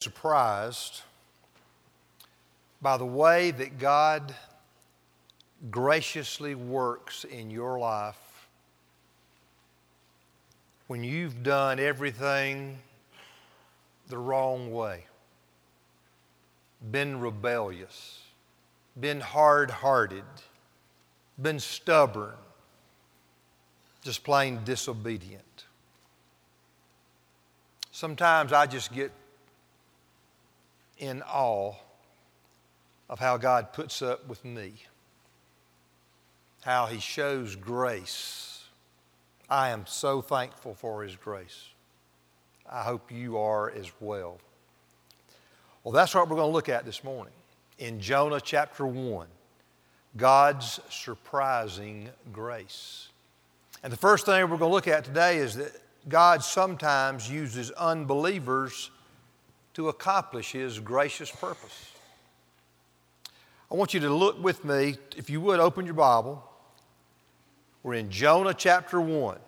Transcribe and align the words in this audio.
surprised 0.00 1.02
by 2.80 2.96
the 2.96 3.04
way 3.04 3.50
that 3.50 3.78
God 3.78 4.34
graciously 5.70 6.54
works 6.54 7.24
in 7.24 7.50
your 7.50 7.78
life 7.78 8.48
when 10.86 11.04
you've 11.04 11.42
done 11.42 11.78
everything 11.78 12.78
the 14.08 14.16
wrong 14.16 14.72
way, 14.72 15.04
been 16.90 17.20
rebellious, 17.20 18.22
been 18.98 19.20
hard 19.20 19.70
hearted, 19.70 20.24
been 21.40 21.60
stubborn, 21.60 22.32
just 24.02 24.24
plain 24.24 24.60
disobedient. 24.64 25.66
Sometimes 27.92 28.52
I 28.54 28.64
just 28.64 28.94
get 28.94 29.12
in 31.00 31.22
awe 31.22 31.74
of 33.08 33.18
how 33.18 33.36
God 33.36 33.72
puts 33.72 34.02
up 34.02 34.28
with 34.28 34.44
me, 34.44 34.74
how 36.62 36.86
He 36.86 37.00
shows 37.00 37.56
grace. 37.56 38.62
I 39.48 39.70
am 39.70 39.86
so 39.86 40.22
thankful 40.22 40.74
for 40.74 41.02
His 41.02 41.16
grace. 41.16 41.70
I 42.70 42.82
hope 42.82 43.10
you 43.10 43.38
are 43.38 43.72
as 43.72 43.90
well. 43.98 44.38
Well, 45.82 45.92
that's 45.92 46.14
what 46.14 46.28
we're 46.28 46.36
going 46.36 46.50
to 46.50 46.54
look 46.54 46.68
at 46.68 46.84
this 46.84 47.02
morning 47.02 47.32
in 47.78 47.98
Jonah 47.98 48.40
chapter 48.40 48.86
1 48.86 49.26
God's 50.16 50.80
surprising 50.90 52.08
grace. 52.32 53.08
And 53.82 53.92
the 53.92 53.96
first 53.96 54.26
thing 54.26 54.42
we're 54.42 54.58
going 54.58 54.70
to 54.70 54.74
look 54.74 54.88
at 54.88 55.04
today 55.04 55.38
is 55.38 55.54
that 55.54 55.72
God 56.08 56.42
sometimes 56.42 57.30
uses 57.30 57.70
unbelievers 57.72 58.90
to 59.74 59.88
accomplish 59.88 60.52
His 60.52 60.78
gracious 60.78 61.30
purpose. 61.30 61.92
I 63.70 63.76
want 63.76 63.94
you 63.94 64.00
to 64.00 64.10
look 64.12 64.42
with 64.42 64.64
me, 64.64 64.96
if 65.16 65.30
you 65.30 65.40
would, 65.42 65.60
open 65.60 65.84
your 65.84 65.94
Bible. 65.94 66.44
We're 67.82 67.94
in 67.94 68.10
Jonah 68.10 68.54
chapter 68.54 69.00
1. 69.00 69.38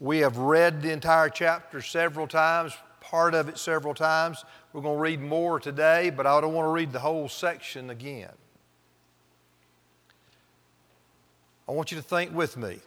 We 0.00 0.18
have 0.18 0.38
read 0.38 0.82
the 0.82 0.90
entire 0.90 1.28
chapter 1.28 1.82
several 1.82 2.26
times, 2.26 2.72
part 3.00 3.34
of 3.34 3.48
it 3.48 3.58
several 3.58 3.94
times. 3.94 4.44
We're 4.72 4.80
going 4.80 4.96
to 4.96 5.00
read 5.00 5.20
more 5.20 5.60
today, 5.60 6.10
but 6.10 6.26
I 6.26 6.40
don't 6.40 6.52
want 6.54 6.66
to 6.66 6.70
read 6.70 6.92
the 6.92 6.98
whole 6.98 7.28
section 7.28 7.90
again. 7.90 8.32
I 11.68 11.72
want 11.72 11.92
you 11.92 11.96
to 11.96 12.02
think 12.02 12.34
with 12.34 12.56
me 12.56 12.78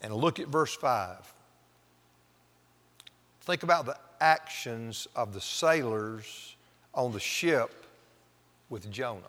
and 0.00 0.14
look 0.14 0.40
at 0.40 0.48
verse 0.48 0.74
5. 0.74 1.32
Think 3.42 3.62
about 3.62 3.86
the 3.86 3.96
actions 4.20 5.08
of 5.14 5.32
the 5.34 5.40
sailors 5.40 6.56
on 6.94 7.12
the 7.12 7.20
ship 7.20 7.70
with 8.70 8.90
Jonah. 8.90 9.20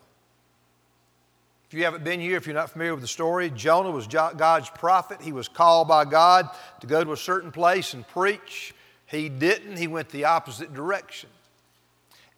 If 1.67 1.73
you 1.73 1.83
haven't 1.83 2.03
been 2.03 2.19
here, 2.19 2.37
if 2.37 2.45
you're 2.45 2.55
not 2.55 2.69
familiar 2.69 2.93
with 2.93 3.01
the 3.01 3.07
story, 3.07 3.49
Jonah 3.49 3.91
was 3.91 4.07
God's 4.07 4.69
prophet. 4.69 5.21
He 5.21 5.31
was 5.31 5.47
called 5.47 5.87
by 5.87 6.05
God 6.05 6.49
to 6.81 6.87
go 6.87 7.03
to 7.03 7.11
a 7.11 7.17
certain 7.17 7.51
place 7.51 7.93
and 7.93 8.07
preach. 8.07 8.73
He 9.07 9.29
didn't, 9.29 9.77
he 9.77 9.87
went 9.87 10.09
the 10.09 10.25
opposite 10.25 10.73
direction. 10.73 11.29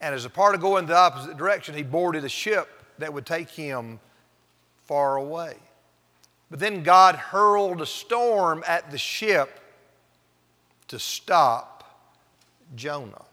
And 0.00 0.14
as 0.14 0.24
a 0.24 0.30
part 0.30 0.54
of 0.54 0.60
going 0.60 0.86
the 0.86 0.96
opposite 0.96 1.36
direction, 1.36 1.74
he 1.74 1.82
boarded 1.82 2.24
a 2.24 2.28
ship 2.28 2.68
that 2.98 3.12
would 3.12 3.26
take 3.26 3.50
him 3.50 4.00
far 4.84 5.16
away. 5.16 5.56
But 6.50 6.60
then 6.60 6.82
God 6.82 7.16
hurled 7.16 7.82
a 7.82 7.86
storm 7.86 8.64
at 8.66 8.90
the 8.90 8.98
ship 8.98 9.60
to 10.88 10.98
stop 10.98 11.77
Jonah. 12.74 13.24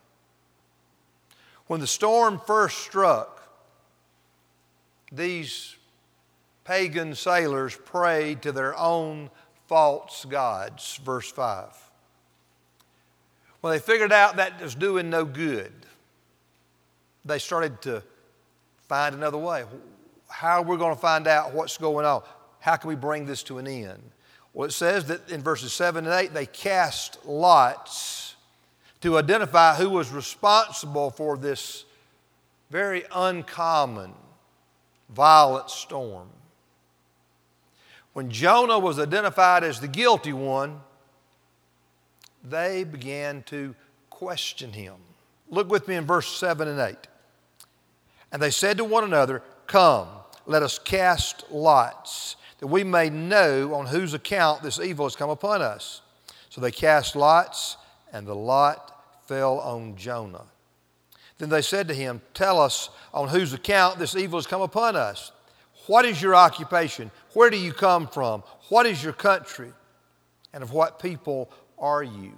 When 1.67 1.80
the 1.80 1.88
storm 1.88 2.39
first 2.45 2.78
struck, 2.80 3.41
these 5.11 5.75
pagan 6.64 7.16
sailors 7.16 7.75
prayed 7.75 8.41
to 8.44 8.52
their 8.52 8.78
own 8.78 9.30
false 9.68 10.25
gods. 10.25 11.00
Verse 11.03 11.31
5. 11.31 11.69
When 13.62 13.74
they 13.74 13.79
figured 13.79 14.12
out 14.12 14.35
that 14.35 14.62
was 14.62 14.75
doing 14.75 15.09
no 15.09 15.25
good, 15.25 15.74
they 17.24 17.40
started 17.40 17.81
to 17.84 18.03
find 18.88 19.16
another 19.16 19.38
way. 19.38 19.63
How 20.28 20.59
are 20.59 20.63
we 20.63 20.78
going 20.78 20.94
to 20.94 21.01
find 21.01 21.28
out 21.28 21.53
what's 21.53 21.78
going 21.78 22.06
on? 22.06 22.22
How 22.59 22.75
can 22.75 22.90
we 22.90 22.95
bring 22.95 23.25
this 23.25 23.41
to 23.44 23.57
an 23.57 23.68
end? 23.68 24.01
Well, 24.53 24.68
it 24.68 24.72
says 24.72 25.06
that 25.07 25.29
in 25.29 25.41
verses 25.41 25.74
7 25.74 26.06
and 26.06 26.13
8, 26.13 26.34
they 26.34 26.45
cast 26.45 27.25
lots 27.25 28.25
to 29.05 29.19
identify 29.19 29.75
who 29.75 29.88
was 29.88 30.09
responsible 30.09 31.11
for 31.11 31.38
this 31.38 31.85
very 32.71 33.03
uncommon, 33.13 34.11
violent 35.09 35.69
storm. 35.69 36.27
When 38.13 38.31
Jonah 38.31 38.79
was 38.79 38.97
identified 38.97 39.63
as 39.63 39.79
the 39.79 39.88
guilty 39.88 40.33
one, 40.33 40.79
they 42.44 42.83
began 42.83 43.44
to 43.44 43.75
question 44.09 44.73
him. 44.73 44.95
Look 45.49 45.69
with 45.69 45.88
me 45.88 45.97
in 45.97 46.07
verse 46.07 46.35
7 46.39 46.67
and 46.67 46.79
8. 46.79 46.95
And 48.31 48.41
they 48.41 48.49
said 48.49 48.77
to 48.77 48.83
one 48.83 49.03
another, 49.03 49.44
Come, 49.67 50.07
let 50.47 50.63
us 50.63 50.79
cast 50.79 51.44
lots, 51.51 52.38
that 52.57 52.67
we 52.67 52.83
may 52.83 53.11
know 53.11 53.75
on 53.75 53.85
whose 53.85 54.15
account 54.15 54.63
this 54.63 54.79
evil 54.79 55.05
has 55.05 55.15
come 55.15 55.29
upon 55.29 55.61
us. 55.61 56.01
So 56.49 56.59
they 56.59 56.71
cast 56.71 57.15
lots, 57.15 57.77
and 58.11 58.25
the 58.25 58.33
lot 58.33 58.94
fell 59.28 59.59
on 59.59 59.96
Jonah. 59.96 60.46
Then 61.38 61.50
they 61.50 61.62
said 61.62 61.88
to 61.90 61.94
him, 61.94 62.22
Tell 62.34 62.59
us 62.59 62.90
on 63.13 63.28
whose 63.30 63.53
account 63.53 64.00
this 64.00 64.16
evil 64.16 64.40
has 64.40 64.47
come 64.47 64.62
upon 64.62 64.96
us. 64.96 65.31
What 65.88 66.06
is 66.06 66.22
your 66.22 66.36
occupation? 66.36 67.12
Where 67.34 67.50
do 67.50 67.58
you 67.58 67.74
come 67.74 68.08
from? 68.08 68.44
What 68.69 68.86
is 68.86 69.03
your 69.03 69.13
country? 69.13 69.72
And 70.53 70.63
of 70.63 70.72
what 70.72 71.00
people 71.00 71.52
are 71.78 72.03
you? 72.03 72.34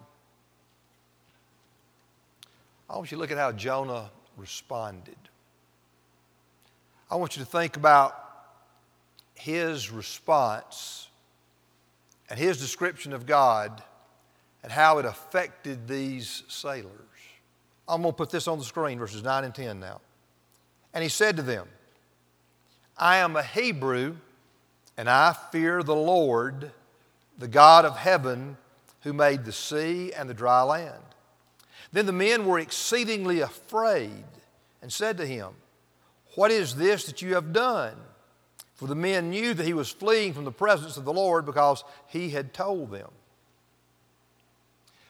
I 2.90 2.98
want 2.98 3.12
you 3.12 3.18
to 3.18 3.22
look 3.22 3.32
at 3.32 3.38
how 3.38 3.52
Jonah 3.52 4.10
responded. 4.38 5.18
I 7.12 7.16
want 7.16 7.38
you 7.38 7.44
to 7.44 7.50
think 7.50 7.78
about 7.78 8.16
his 9.34 9.92
response 9.92 11.08
and 12.30 12.40
his 12.40 12.60
description 12.60 13.14
of 13.14 13.26
God 13.26 13.84
and 14.64 14.72
how 14.72 14.98
it 14.98 15.06
affected 15.06 15.88
these 15.88 16.44
sailors. 16.48 16.92
I'm 17.88 18.02
going 18.02 18.14
to 18.14 18.18
put 18.18 18.30
this 18.30 18.48
on 18.48 18.58
the 18.58 18.66
screen, 18.66 19.00
verses 19.00 19.24
9 19.24 19.44
and 19.44 19.56
10 19.56 19.80
now. 19.80 20.02
And 20.94 21.04
he 21.04 21.10
said 21.10 21.38
to 21.38 21.44
them, 21.44 21.68
I 22.98 23.18
am 23.18 23.36
a 23.36 23.44
Hebrew, 23.44 24.16
and 24.98 25.10
I 25.10 25.36
fear 25.52 25.84
the 25.84 25.96
Lord, 25.96 26.72
the 27.38 27.48
God 27.48 27.86
of 27.86 27.96
heaven, 27.96 28.58
who 29.02 29.14
made 29.14 29.46
the 29.46 29.52
sea 29.52 30.12
and 30.12 30.30
the 30.30 30.34
dry 30.34 30.64
land. 30.64 31.04
Then 31.92 32.06
the 32.06 32.12
men 32.12 32.46
were 32.46 32.60
exceedingly 32.60 33.40
afraid 33.40 34.26
and 34.82 34.92
said 34.92 35.18
to 35.18 35.26
him, 35.26 35.50
What 36.36 36.52
is 36.52 36.76
this 36.76 37.06
that 37.06 37.22
you 37.22 37.36
have 37.36 37.54
done? 37.54 37.96
For 38.76 38.88
the 38.88 38.96
men 38.96 39.30
knew 39.30 39.54
that 39.54 39.66
he 39.66 39.74
was 39.74 39.90
fleeing 39.90 40.34
from 40.34 40.44
the 40.44 40.52
presence 40.52 40.98
of 40.98 41.06
the 41.06 41.14
Lord 41.14 41.46
because 41.46 41.84
he 42.08 42.30
had 42.30 42.54
told 42.54 42.92
them. 42.92 43.10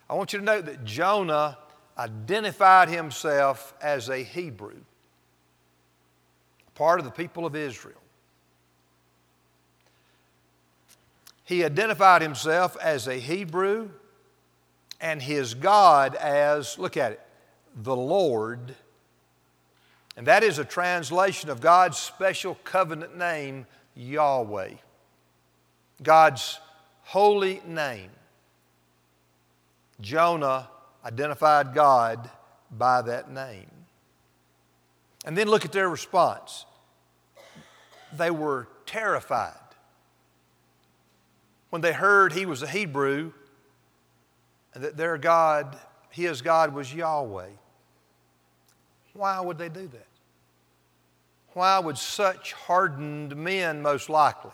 I 0.09 0.15
want 0.15 0.33
you 0.33 0.39
to 0.39 0.45
note 0.45 0.65
that 0.65 0.85
Jonah 0.85 1.57
identified 1.97 2.89
himself 2.89 3.73
as 3.81 4.09
a 4.09 4.19
Hebrew, 4.19 4.77
part 6.75 6.99
of 6.99 7.05
the 7.05 7.11
people 7.11 7.45
of 7.45 7.55
Israel. 7.55 8.01
He 11.43 11.63
identified 11.63 12.21
himself 12.21 12.77
as 12.81 13.07
a 13.07 13.15
Hebrew 13.15 13.89
and 14.99 15.21
his 15.21 15.53
God 15.53 16.15
as, 16.15 16.77
look 16.77 16.97
at 16.97 17.13
it, 17.13 17.21
the 17.75 17.95
Lord. 17.95 18.75
And 20.15 20.27
that 20.27 20.43
is 20.43 20.59
a 20.59 20.65
translation 20.65 21.49
of 21.49 21.61
God's 21.61 21.97
special 21.97 22.55
covenant 22.63 23.17
name, 23.17 23.65
Yahweh. 23.95 24.71
God's 26.03 26.59
holy 27.03 27.61
name. 27.65 28.09
Jonah 29.99 30.69
identified 31.03 31.73
God 31.73 32.29
by 32.71 33.01
that 33.01 33.31
name. 33.31 33.71
And 35.25 35.37
then 35.37 35.47
look 35.47 35.65
at 35.65 35.71
their 35.71 35.89
response. 35.89 36.65
They 38.13 38.31
were 38.31 38.67
terrified 38.85 39.53
when 41.69 41.81
they 41.81 41.93
heard 41.93 42.33
he 42.33 42.45
was 42.45 42.61
a 42.61 42.67
Hebrew 42.67 43.33
and 44.73 44.83
that 44.83 44.95
their 44.95 45.17
God, 45.17 45.77
his 46.09 46.41
God, 46.41 46.73
was 46.73 46.93
Yahweh. 46.93 47.49
Why 49.13 49.39
would 49.41 49.57
they 49.57 49.69
do 49.69 49.87
that? 49.87 50.07
Why 51.53 51.79
would 51.79 51.97
such 51.97 52.53
hardened 52.53 53.35
men, 53.35 53.81
most 53.81 54.09
likely, 54.09 54.51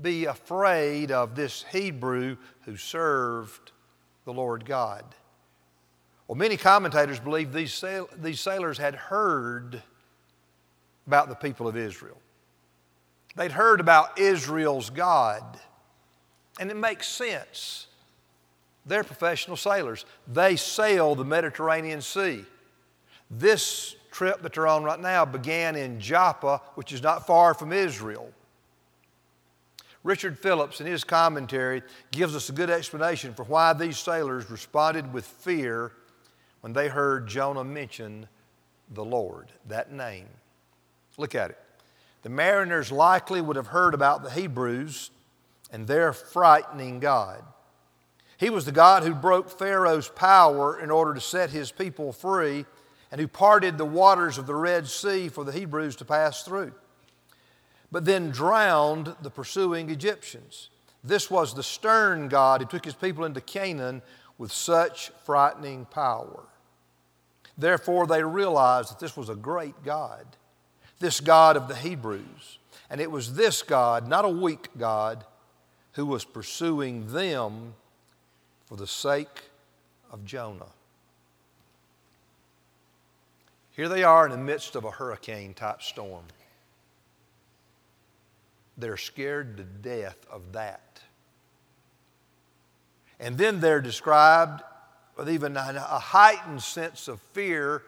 be 0.00 0.26
afraid 0.26 1.10
of 1.10 1.34
this 1.34 1.64
Hebrew 1.72 2.36
who 2.62 2.76
served 2.76 3.72
the 4.24 4.32
Lord 4.32 4.64
God. 4.64 5.04
Well, 6.26 6.36
many 6.36 6.56
commentators 6.56 7.18
believe 7.18 7.52
these, 7.52 7.72
sail- 7.72 8.08
these 8.20 8.40
sailors 8.40 8.78
had 8.78 8.94
heard 8.94 9.82
about 11.06 11.28
the 11.28 11.34
people 11.34 11.66
of 11.66 11.76
Israel. 11.76 12.20
They'd 13.34 13.52
heard 13.52 13.80
about 13.80 14.18
Israel's 14.18 14.90
God. 14.90 15.58
And 16.60 16.70
it 16.70 16.76
makes 16.76 17.08
sense. 17.08 17.86
They're 18.84 19.04
professional 19.04 19.56
sailors. 19.56 20.04
They 20.26 20.56
sail 20.56 21.14
the 21.14 21.24
Mediterranean 21.24 22.00
Sea. 22.02 22.44
This 23.30 23.94
trip 24.10 24.42
that 24.42 24.54
they're 24.54 24.66
on 24.66 24.82
right 24.82 25.00
now 25.00 25.24
began 25.24 25.76
in 25.76 26.00
Joppa, 26.00 26.60
which 26.74 26.92
is 26.92 27.02
not 27.02 27.26
far 27.26 27.54
from 27.54 27.72
Israel. 27.72 28.32
Richard 30.04 30.38
Phillips, 30.38 30.80
in 30.80 30.86
his 30.86 31.04
commentary, 31.04 31.82
gives 32.10 32.36
us 32.36 32.48
a 32.48 32.52
good 32.52 32.70
explanation 32.70 33.34
for 33.34 33.44
why 33.44 33.72
these 33.72 33.98
sailors 33.98 34.50
responded 34.50 35.12
with 35.12 35.26
fear 35.26 35.92
when 36.60 36.72
they 36.72 36.88
heard 36.88 37.26
Jonah 37.26 37.64
mention 37.64 38.28
the 38.90 39.04
Lord, 39.04 39.48
that 39.66 39.92
name. 39.92 40.28
Look 41.16 41.34
at 41.34 41.50
it. 41.50 41.58
The 42.22 42.28
mariners 42.28 42.90
likely 42.90 43.40
would 43.40 43.56
have 43.56 43.68
heard 43.68 43.94
about 43.94 44.22
the 44.22 44.30
Hebrews 44.30 45.10
and 45.70 45.86
their 45.86 46.12
frightening 46.12 47.00
God. 47.00 47.42
He 48.38 48.50
was 48.50 48.64
the 48.64 48.72
God 48.72 49.02
who 49.02 49.14
broke 49.14 49.50
Pharaoh's 49.50 50.08
power 50.08 50.80
in 50.80 50.90
order 50.90 51.12
to 51.14 51.20
set 51.20 51.50
his 51.50 51.72
people 51.72 52.12
free 52.12 52.64
and 53.10 53.20
who 53.20 53.26
parted 53.26 53.76
the 53.76 53.84
waters 53.84 54.38
of 54.38 54.46
the 54.46 54.54
Red 54.54 54.86
Sea 54.86 55.28
for 55.28 55.44
the 55.44 55.52
Hebrews 55.52 55.96
to 55.96 56.04
pass 56.04 56.44
through, 56.44 56.72
but 57.90 58.04
then 58.04 58.30
drowned 58.30 59.14
the 59.22 59.30
pursuing 59.30 59.90
Egyptians. 59.90 60.68
This 61.02 61.30
was 61.30 61.54
the 61.54 61.62
stern 61.62 62.28
God 62.28 62.60
who 62.60 62.66
took 62.66 62.84
his 62.84 62.94
people 62.94 63.24
into 63.24 63.40
Canaan 63.40 64.02
with 64.36 64.52
such 64.52 65.10
frightening 65.24 65.86
power. 65.86 66.44
Therefore, 67.56 68.06
they 68.06 68.22
realized 68.22 68.90
that 68.90 69.00
this 69.00 69.16
was 69.16 69.28
a 69.28 69.34
great 69.34 69.82
God, 69.84 70.24
this 71.00 71.20
God 71.20 71.56
of 71.56 71.66
the 71.66 71.74
Hebrews. 71.74 72.58
And 72.90 73.00
it 73.00 73.10
was 73.10 73.34
this 73.34 73.62
God, 73.62 74.08
not 74.08 74.24
a 74.24 74.28
weak 74.28 74.68
God, 74.78 75.24
who 75.92 76.06
was 76.06 76.24
pursuing 76.24 77.12
them 77.12 77.74
for 78.66 78.76
the 78.76 78.86
sake 78.86 79.50
of 80.10 80.24
Jonah. 80.24 80.66
Here 83.72 83.88
they 83.88 84.04
are 84.04 84.26
in 84.26 84.32
the 84.32 84.38
midst 84.38 84.76
of 84.76 84.84
a 84.84 84.90
hurricane 84.90 85.54
type 85.54 85.82
storm. 85.82 86.24
They're 88.78 88.96
scared 88.96 89.56
to 89.58 89.64
death 89.64 90.18
of 90.30 90.52
that. 90.52 91.00
And 93.20 93.36
then 93.36 93.60
they're 93.60 93.80
described 93.80 94.62
with 95.16 95.28
even 95.28 95.56
a 95.56 95.98
heightened 95.98 96.62
sense 96.62 97.08
of 97.08 97.20
fear 97.32 97.82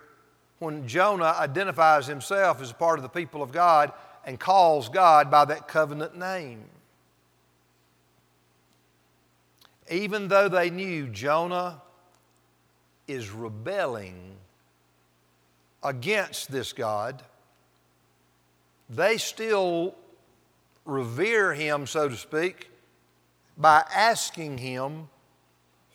when 0.59 0.89
Jonah 0.89 1.37
identifies 1.39 2.07
himself 2.07 2.61
as 2.61 2.73
a 2.73 2.75
part 2.75 2.99
of 2.99 3.05
the 3.05 3.09
people 3.09 3.43
of 3.43 3.53
God 3.53 3.93
and 4.27 4.39
calls 4.39 4.89
God 4.89 5.31
by 5.31 5.45
that 5.45 5.69
covenant 5.69 6.19
name. 6.19 6.65
even 9.91 10.29
though 10.29 10.49
they 10.49 10.71
knew 10.71 11.09
Jonah 11.09 11.83
is 13.09 13.31
rebelling 13.31 14.37
against 15.83 16.51
this 16.53 16.73
God, 16.73 17.23
they 18.89 19.19
still 19.19 19.95
revere 20.85 21.55
him, 21.55 21.87
so 21.87 22.09
to 22.09 22.17
speak, 22.17 22.71
by 23.57 23.85
asking 23.95 24.59
him, 24.59 25.09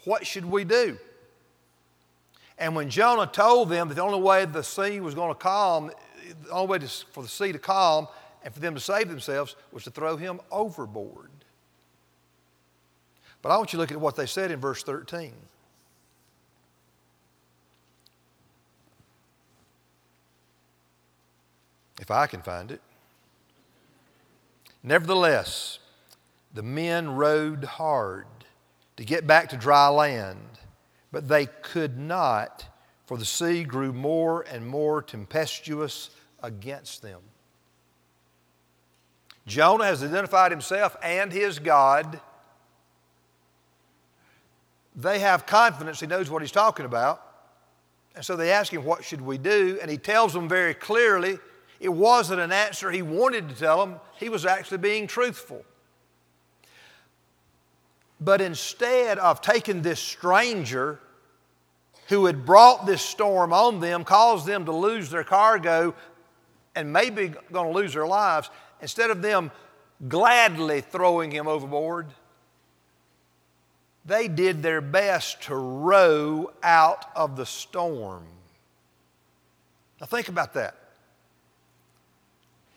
What 0.03 0.25
should 0.25 0.45
we 0.45 0.63
do? 0.63 0.97
And 2.57 2.75
when 2.75 2.89
Jonah 2.89 3.27
told 3.27 3.69
them 3.69 3.89
that 3.89 3.95
the 3.95 4.01
only 4.01 4.21
way 4.21 4.45
the 4.45 4.63
sea 4.63 4.99
was 4.99 5.13
going 5.13 5.29
to 5.29 5.39
calm, 5.39 5.91
the 6.43 6.51
only 6.51 6.67
way 6.67 6.79
to, 6.79 6.87
for 6.87 7.23
the 7.23 7.29
sea 7.29 7.51
to 7.51 7.59
calm 7.59 8.07
and 8.43 8.53
for 8.53 8.59
them 8.59 8.75
to 8.75 8.79
save 8.79 9.09
themselves 9.09 9.55
was 9.71 9.83
to 9.83 9.91
throw 9.91 10.15
him 10.15 10.39
overboard. 10.51 11.31
But 13.41 13.51
I 13.51 13.57
want 13.57 13.73
you 13.73 13.77
to 13.77 13.81
look 13.81 13.91
at 13.91 13.99
what 13.99 14.15
they 14.15 14.25
said 14.25 14.51
in 14.51 14.59
verse 14.59 14.83
13. 14.83 15.33
If 21.99 22.11
I 22.11 22.27
can 22.27 22.41
find 22.41 22.71
it. 22.71 22.81
Nevertheless, 24.85 25.79
the 26.53 26.63
men 26.63 27.15
rowed 27.15 27.63
hard 27.63 28.27
to 28.97 29.03
get 29.03 29.25
back 29.25 29.49
to 29.49 29.57
dry 29.57 29.87
land, 29.89 30.39
but 31.11 31.27
they 31.27 31.47
could 31.47 31.97
not, 31.97 32.65
for 33.05 33.17
the 33.17 33.25
sea 33.25 33.63
grew 33.63 33.91
more 33.91 34.43
and 34.43 34.65
more 34.65 35.01
tempestuous 35.01 36.11
against 36.41 37.01
them. 37.01 37.19
Jonah 39.47 39.85
has 39.85 40.03
identified 40.03 40.51
himself 40.51 40.95
and 41.01 41.33
his 41.33 41.59
God 41.59 42.21
they 44.95 45.19
have 45.19 45.45
confidence 45.45 45.99
he 45.99 46.07
knows 46.07 46.29
what 46.29 46.41
he's 46.41 46.51
talking 46.51 46.85
about. 46.85 47.21
And 48.15 48.23
so 48.23 48.35
they 48.35 48.51
ask 48.51 48.71
him, 48.71 48.85
What 48.85 49.03
should 49.03 49.21
we 49.21 49.37
do? 49.37 49.77
And 49.81 49.91
he 49.91 49.97
tells 49.97 50.33
them 50.33 50.47
very 50.47 50.73
clearly 50.73 51.37
it 51.79 51.89
wasn't 51.89 52.39
an 52.39 52.51
answer 52.51 52.91
he 52.91 53.01
wanted 53.01 53.49
to 53.49 53.55
tell 53.55 53.85
them, 53.85 53.99
he 54.17 54.29
was 54.29 54.45
actually 54.45 54.77
being 54.77 55.07
truthful. 55.07 55.63
But 58.19 58.41
instead 58.41 59.19
of 59.19 59.41
taking 59.41 59.81
this 59.81 59.99
stranger 59.99 60.99
who 62.07 62.25
had 62.25 62.45
brought 62.45 62.85
this 62.85 63.01
storm 63.01 63.51
on 63.51 63.79
them, 63.79 64.03
caused 64.03 64.45
them 64.45 64.65
to 64.65 64.71
lose 64.71 65.09
their 65.09 65.23
cargo, 65.23 65.93
and 66.75 66.91
maybe 66.91 67.33
going 67.51 67.71
to 67.71 67.77
lose 67.77 67.93
their 67.93 68.07
lives, 68.07 68.49
instead 68.81 69.09
of 69.09 69.21
them 69.21 69.51
gladly 70.07 70.81
throwing 70.81 71.31
him 71.31 71.47
overboard, 71.47 72.07
they 74.05 74.27
did 74.27 74.61
their 74.61 74.81
best 74.81 75.41
to 75.43 75.55
row 75.55 76.51
out 76.61 77.05
of 77.15 77.35
the 77.35 77.45
storm. 77.45 78.23
Now, 79.99 80.05
think 80.05 80.27
about 80.27 80.53
that. 80.53 80.75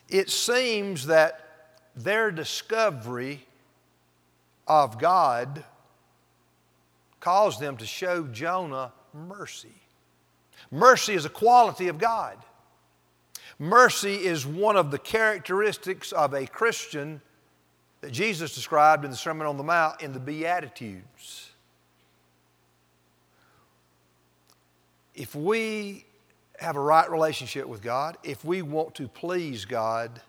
It 0.09 0.31
seems 0.31 1.07
that 1.07 1.77
their 1.95 2.31
discovery 2.31 3.47
of 4.67 4.99
God 4.99 5.65
caused 7.21 7.61
them 7.61 7.77
to 7.79 7.87
show 7.87 8.27
Jonah 8.27 8.93
mercy. 9.13 9.75
Mercy 10.71 11.15
is 11.15 11.25
a 11.25 11.31
quality 11.31 11.89
of 11.89 11.99
God. 11.99 12.37
Mercy 13.59 14.15
is 14.15 14.47
one 14.47 14.77
of 14.77 14.91
the 14.91 14.99
characteristics 14.99 16.13
of 16.13 16.33
a 16.33 16.47
Christian 16.47 17.21
that 18.01 18.13
Jesus 18.13 18.55
described 18.55 19.05
in 19.05 19.11
the 19.11 19.17
Sermon 19.17 19.47
on 19.47 19.57
the 19.57 19.65
Mount 19.65 20.01
in 20.01 20.13
the 20.13 20.21
Beatitudes. 20.21 21.51
If 25.15 25.35
we 25.35 26.05
have 26.59 26.77
a 26.77 26.81
right 26.81 27.11
relationship 27.11 27.67
with 27.67 27.83
God, 27.83 28.17
if 28.25 28.45
we 28.45 28.63
want 28.63 28.95
to 28.97 29.09
please 29.09 29.65
God, 29.65 30.21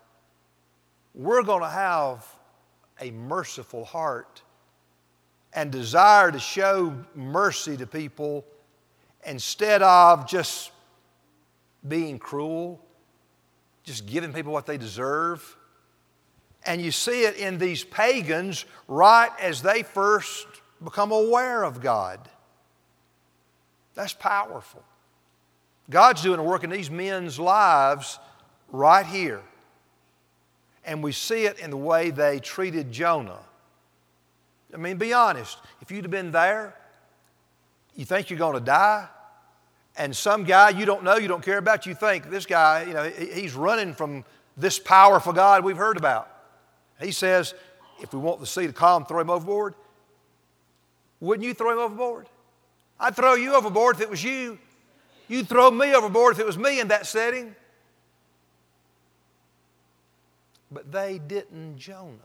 we're 1.14 1.44
going 1.44 1.64
to 1.64 1.70
have 1.70 2.26
a 3.02 3.12
merciful 3.12 3.84
heart 3.84 4.42
and 5.54 5.72
desire 5.72 6.32
to 6.32 6.40
show 6.40 6.96
mercy 7.16 7.76
to 7.78 7.88
people 7.88 8.46
instead 9.26 9.82
of 9.82 10.28
just 10.28 10.72
being 11.88 12.20
cruel, 12.20 12.80
just 13.84 14.06
giving 14.06 14.32
people 14.32 14.54
what 14.54 14.68
they 14.68 14.78
deserve. 14.78 15.58
And 16.66 16.82
you 16.82 16.92
see 16.92 17.24
it 17.24 17.38
in 17.38 17.58
these 17.58 17.84
pagans 17.84 18.66
right 18.88 19.32
as 19.42 19.62
they 19.62 19.82
first 19.82 20.46
become 20.84 21.12
aware 21.12 21.64
of 21.64 21.82
God. 21.82 22.30
That's 23.96 24.14
powerful. 24.14 24.84
God's 25.90 26.22
doing 26.22 26.40
a 26.40 26.44
work 26.44 26.64
in 26.64 26.70
these 26.70 26.92
men's 26.92 27.40
lives 27.40 28.20
right 28.72 29.06
here. 29.06 29.42
And 30.86 31.04
we 31.04 31.12
see 31.12 31.46
it 31.46 31.60
in 31.60 31.72
the 31.72 31.78
way 31.78 32.12
they 32.12 32.40
treated 32.40 32.92
Jonah. 32.92 33.40
I 34.74 34.78
mean, 34.78 34.98
be 34.98 35.14
honest. 35.14 35.58
If 35.82 35.92
you'd 35.92 36.04
have 36.04 36.12
been 36.12 36.32
there, 36.32 36.76
you 37.96 38.06
think 38.06 38.30
you're 38.30 38.40
going 38.40 38.54
to 38.54 38.64
die, 38.64 39.08
and 39.98 40.16
some 40.16 40.44
guy 40.44 40.70
you 40.70 40.86
don't 40.86 41.04
know, 41.04 41.18
you 41.18 41.28
don't 41.28 41.44
care 41.44 41.58
about, 41.58 41.86
you 41.86 41.94
think 41.94 42.30
this 42.30 42.46
guy, 42.46 42.84
you 42.84 42.94
know, 42.94 43.10
he's 43.10 43.56
running 43.56 43.94
from 43.94 44.24
this 44.56 44.80
powerful 44.80 45.34
God 45.34 45.64
we've 45.64 45.76
heard 45.76 45.98
about. 45.98 46.30
He 47.02 47.12
says, 47.12 47.54
if 48.02 48.14
we 48.14 48.20
want 48.20 48.40
the 48.40 48.46
sea 48.46 48.68
to 48.68 48.74
calm, 48.74 49.06
throw 49.06 49.20
him 49.20 49.30
overboard. 49.30 49.74
Wouldn't 51.20 51.46
you 51.46 51.54
throw 51.54 51.74
him 51.74 51.80
overboard? 51.80 52.28
I'd 53.00 53.16
throw 53.16 53.34
you 53.36 53.56
overboard 53.56 53.96
if 53.96 54.02
it 54.02 54.10
was 54.10 54.24
you. 54.24 54.58
You'd 55.30 55.48
throw 55.48 55.70
me 55.70 55.94
overboard 55.94 56.34
if 56.34 56.40
it 56.40 56.46
was 56.46 56.58
me 56.58 56.80
in 56.80 56.90
that 56.90 57.06
setting. 57.06 57.56
But 60.72 60.92
they 60.92 61.20
didn't 61.20 61.78
Jonah. 61.78 62.18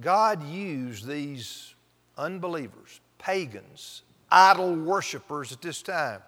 God 0.00 0.42
used 0.44 1.06
these 1.06 1.74
unbelievers, 2.18 3.00
pagans, 3.18 4.02
idol 4.30 4.74
worshippers 4.74 5.52
at 5.52 5.62
this 5.62 5.82
time. 5.82 6.20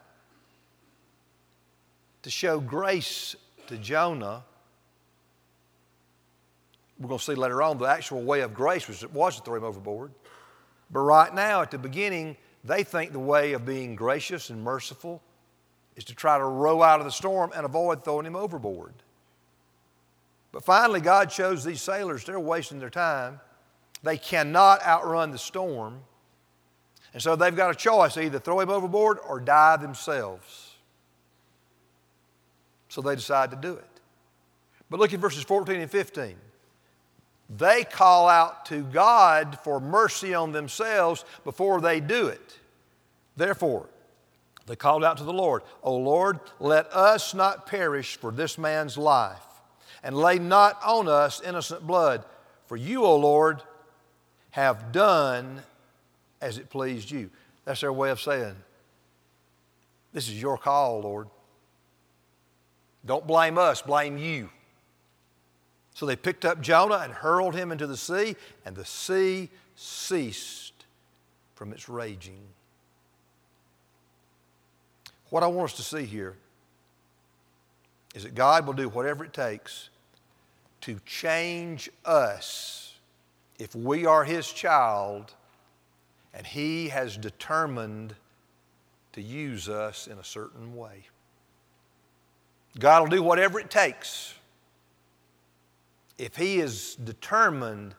To 2.23 2.31
show 2.31 2.61
grace 2.61 3.35
to 3.67 3.77
Jonah, 3.77 4.45
we're 6.99 7.09
going 7.09 7.19
to 7.19 7.25
see 7.25 7.35
later 7.35 7.61
on 7.61 7.79
the 7.79 7.87
actual 7.87 8.23
way 8.23 8.41
of 8.43 8.55
grace 8.55 8.87
was, 8.87 9.05
was 9.09 9.37
to 9.37 9.43
throw 9.43 9.57
him 9.57 9.65
overboard. 9.65 10.13
But 10.91 11.01
right 11.01 11.35
now, 11.35 11.63
at 11.63 11.71
the 11.71 11.79
beginning, 11.79 12.37
they 12.65 12.83
think 12.83 13.13
the 13.13 13.19
way 13.19 13.53
of 13.53 13.67
being 13.67 13.95
gracious 13.95 14.51
and 14.51 14.63
merciful 14.63 15.23
is 15.97 16.05
to 16.05 16.15
try 16.15 16.39
to 16.39 16.45
row 16.45 16.83
out 16.83 16.99
of 16.99 17.07
the 17.07 17.13
storm 17.13 17.53
and 17.55 17.65
avoid 17.65 18.05
throwing 18.05 18.27
him 18.27 18.35
overboard. 18.35 18.95
But 20.51 20.65
finally, 20.65 21.01
God 21.01 21.31
shows 21.31 21.65
these 21.65 21.83
sailors 21.83 22.25
they're 22.25 22.41
wasting 22.41 22.79
their 22.79 22.91
time. 22.91 23.41
They 24.03 24.17
cannot 24.17 24.83
outrun 24.85 25.31
the 25.31 25.39
storm. 25.39 26.01
And 27.13 27.23
so 27.23 27.37
they've 27.37 27.55
got 27.55 27.71
a 27.71 27.75
choice 27.75 28.17
either 28.17 28.39
throw 28.39 28.61
him 28.61 28.71
overboard 28.71 29.19
or 29.27 29.41
die 29.41 29.77
themselves. 29.77 30.75
So 32.89 33.03
they 33.03 33.15
decide 33.17 33.51
to 33.51 33.57
do 33.57 33.73
it. 33.75 34.01
But 34.91 35.01
look 35.01 35.13
at 35.13 35.21
verses 35.21 35.43
14 35.43 35.81
and 35.81 35.91
15. 35.91 36.37
They 37.49 37.85
call 37.85 38.29
out 38.29 38.67
to 38.67 38.83
God 38.83 39.59
for 39.63 39.81
mercy 39.81 40.35
on 40.35 40.53
themselves 40.53 41.25
before 41.45 41.81
they 41.81 42.01
do 42.01 42.27
it. 42.29 42.59
Therefore, 43.37 43.89
they 44.67 44.77
called 44.77 45.05
out 45.05 45.19
to 45.19 45.25
the 45.25 45.33
Lord, 45.33 45.63
O 45.83 45.97
Lord, 45.97 46.41
let 46.59 46.91
us 46.93 47.35
not 47.35 47.67
perish 47.67 48.17
for 48.17 48.33
this 48.33 48.57
man's 48.57 48.97
life 48.97 49.43
and 50.03 50.17
lay 50.17 50.39
not 50.39 50.81
on 50.85 51.09
us 51.09 51.41
innocent 51.43 51.87
blood. 51.87 52.25
For 52.67 52.77
you, 52.77 53.05
O 53.05 53.17
Lord, 53.17 53.63
have 54.51 54.93
done 54.93 55.63
as 56.41 56.57
it 56.59 56.71
pleased 56.71 57.11
you. 57.11 57.31
That's 57.65 57.81
their 57.81 57.93
way 57.93 58.11
of 58.11 58.21
saying, 58.21 58.55
This 60.13 60.29
is 60.29 60.41
your 60.41 60.57
call, 60.57 61.01
Lord. 61.01 61.29
Don't 63.05 63.27
blame 63.27 63.59
us, 63.59 63.83
blame 63.83 64.17
you. 64.17 64.49
So 65.95 66.07
they 66.07 66.17
picked 66.17 66.45
up 66.45 66.61
Jonah 66.61 66.99
and 66.99 67.13
hurled 67.13 67.55
him 67.55 67.71
into 67.71 67.87
the 67.87 67.97
sea, 67.97 68.37
and 68.67 68.75
the 68.75 68.85
sea 68.85 69.49
ceased 69.77 70.85
from 71.55 71.73
its 71.73 71.89
raging. 71.89 72.41
What 75.31 75.43
I 75.43 75.47
want 75.47 75.71
us 75.71 75.77
to 75.77 75.83
see 75.83 76.05
here 76.05 76.37
is 78.15 78.25
that 78.25 78.35
God 78.35 78.67
will 78.67 78.75
do 78.75 78.89
whatever 78.89 79.25
it 79.25 79.33
takes 79.33 79.89
to 80.83 81.01
change 81.07 81.89
us 82.05 82.95
if 83.59 83.75
we 83.75 84.05
are 84.05 84.25
His 84.25 84.51
child 84.53 85.33
and 86.33 86.47
He 86.47 86.89
has 86.89 87.17
determined 87.17 88.15
to 89.13 89.23
use 89.23 89.69
us 89.69 90.09
in 90.09 90.19
a 90.19 90.25
certain 90.25 90.77
way. 90.77 91.05
God 92.79 93.03
will 93.03 93.17
do 93.17 93.23
whatever 93.23 93.61
it 93.61 93.71
takes 93.71 94.35
if 96.19 96.37
He 96.37 96.61
is 96.61 96.97
determined 96.97 97.95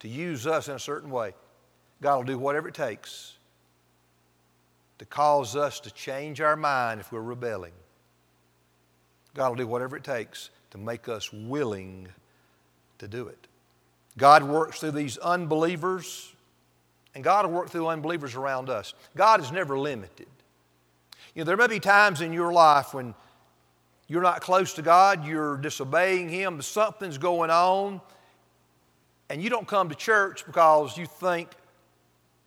to 0.00 0.08
use 0.08 0.46
us 0.46 0.68
in 0.68 0.74
a 0.74 0.78
certain 0.78 1.10
way. 1.10 1.34
God 2.00 2.16
will 2.16 2.24
do 2.24 2.38
whatever 2.38 2.68
it 2.68 2.74
takes 2.74 3.36
to 4.98 5.04
cause 5.04 5.56
us 5.56 5.80
to 5.80 5.90
change 5.90 6.40
our 6.40 6.56
mind 6.56 7.00
if 7.00 7.12
we're 7.12 7.20
rebelling. 7.20 7.72
God 9.34 9.50
will 9.50 9.56
do 9.56 9.66
whatever 9.66 9.96
it 9.96 10.04
takes 10.04 10.50
to 10.70 10.78
make 10.78 11.08
us 11.08 11.32
willing 11.32 12.08
to 12.98 13.08
do 13.08 13.28
it. 13.28 13.46
God 14.16 14.42
works 14.42 14.80
through 14.80 14.92
these 14.92 15.16
unbelievers, 15.18 16.34
and 17.14 17.22
God 17.22 17.46
will 17.46 17.52
work 17.52 17.70
through 17.70 17.86
unbelievers 17.86 18.34
around 18.34 18.68
us. 18.68 18.94
God 19.16 19.40
is 19.40 19.52
never 19.52 19.78
limited. 19.78 20.26
You 21.34 21.42
know, 21.42 21.44
there 21.44 21.56
may 21.56 21.68
be 21.68 21.78
times 21.78 22.20
in 22.20 22.32
your 22.32 22.52
life 22.52 22.94
when 22.94 23.14
you're 24.08 24.22
not 24.22 24.40
close 24.40 24.72
to 24.74 24.82
God, 24.82 25.26
you're 25.26 25.56
disobeying 25.58 26.28
Him, 26.28 26.60
something's 26.60 27.18
going 27.18 27.50
on, 27.50 28.00
and 29.30 29.42
you 29.42 29.50
don't 29.50 29.68
come 29.68 29.88
to 29.90 29.94
church 29.94 30.44
because 30.44 30.96
you 30.96 31.06
think 31.06 31.50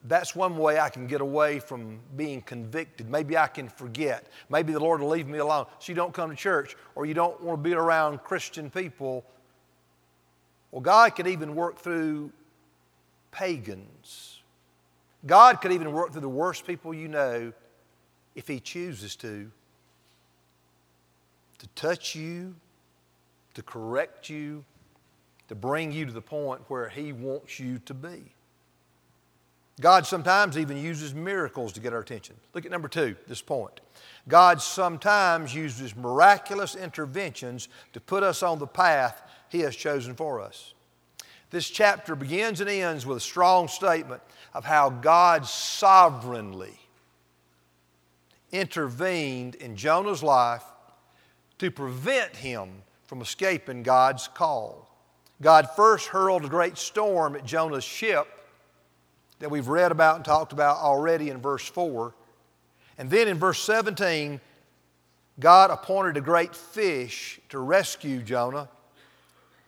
that's 0.04 0.36
one 0.36 0.58
way 0.58 0.80
I 0.80 0.90
can 0.90 1.08
get 1.08 1.22
away 1.22 1.60
from 1.60 2.00
being 2.18 2.42
convicted. 2.42 3.10
Maybe 3.10 3.38
I 3.38 3.46
can 3.46 3.70
forget. 3.70 4.26
Maybe 4.50 4.74
the 4.74 4.80
Lord 4.80 5.00
will 5.00 5.10
leave 5.10 5.28
me 5.28 5.38
alone. 5.38 5.68
So 5.78 5.92
you 5.92 5.96
don't 5.96 6.12
come 6.14 6.32
to 6.32 6.36
church, 6.36 6.76
or 6.96 7.06
you 7.06 7.14
don't 7.14 7.40
want 7.42 7.64
to 7.64 7.70
be 7.70 7.76
around 7.76 8.24
Christian 8.24 8.72
people 8.72 9.24
well, 10.72 10.82
God 10.82 11.16
could 11.16 11.28
even 11.28 11.54
work 11.54 11.80
through 11.80 12.32
pagans. 13.32 14.40
God 15.26 15.62
could 15.62 15.74
even 15.74 15.92
work 15.92 16.12
through 16.12 16.22
the 16.22 16.30
worst 16.30 16.66
people 16.66 16.94
you 16.94 17.08
know 17.08 17.54
if 18.36 18.48
He 18.48 18.60
chooses 18.60 19.16
to, 19.18 19.52
to 21.62 21.68
touch 21.76 22.16
you, 22.16 22.56
to 23.54 23.62
correct 23.62 24.30
you, 24.30 24.66
to 25.48 25.54
bring 25.54 25.92
you 25.92 26.08
to 26.08 26.12
the 26.12 26.22
point 26.22 26.60
where 26.70 26.90
He 26.90 27.14
wants 27.14 27.60
you 27.60 27.78
to 27.86 27.94
be. 27.94 28.34
God 29.80 30.08
sometimes 30.08 30.58
even 30.58 30.76
uses 30.76 31.14
miracles 31.14 31.72
to 31.74 31.80
get 31.80 31.94
our 31.94 32.00
attention. 32.00 32.36
Look 32.56 32.66
at 32.66 32.72
number 32.72 32.88
two, 32.88 33.16
this 33.28 33.44
point. 33.44 33.80
God 34.28 34.60
sometimes 34.60 35.54
uses 35.54 35.96
miraculous 35.96 36.76
interventions 36.76 37.68
to 37.94 38.02
put 38.02 38.24
us 38.24 38.42
on 38.42 38.58
the 38.58 38.68
path 38.68 39.22
he 39.50 39.60
has 39.60 39.76
chosen 39.76 40.16
for 40.16 40.42
us. 40.42 40.74
This 41.52 41.70
chapter 41.70 42.16
begins 42.16 42.60
and 42.60 42.70
ends 42.70 43.06
with 43.06 43.18
a 43.18 43.22
strong 43.22 43.68
statement 43.68 44.24
of 44.56 44.66
how 44.66 44.90
God 44.90 45.46
sovereignly 45.46 46.80
intervened 48.52 49.56
in 49.56 49.76
Jonah's 49.76 50.24
life 50.24 50.64
to 51.62 51.70
prevent 51.70 52.36
him 52.36 52.82
from 53.04 53.22
escaping 53.22 53.84
God's 53.84 54.28
call. 54.28 54.90
God 55.44 55.70
first 55.76 56.08
hurled 56.08 56.44
a 56.44 56.50
great 56.50 56.76
storm 56.76 57.36
at 57.36 57.46
Jonah's 57.46 57.84
ship 57.84 58.28
that 59.38 59.52
we've 59.52 59.68
read 59.68 59.92
about 59.92 60.16
and 60.16 60.26
talked 60.26 60.54
about 60.54 60.78
already 60.78 61.30
in 61.30 61.40
verse 61.40 61.64
4. 61.68 62.16
And 62.98 63.12
then 63.12 63.28
in 63.28 63.38
verse 63.38 63.62
17, 63.62 64.42
God 65.40 65.70
appointed 65.70 66.18
a 66.18 66.22
great 66.22 66.56
fish 66.56 67.40
to 67.50 67.60
rescue 67.60 68.24
Jonah 68.24 68.68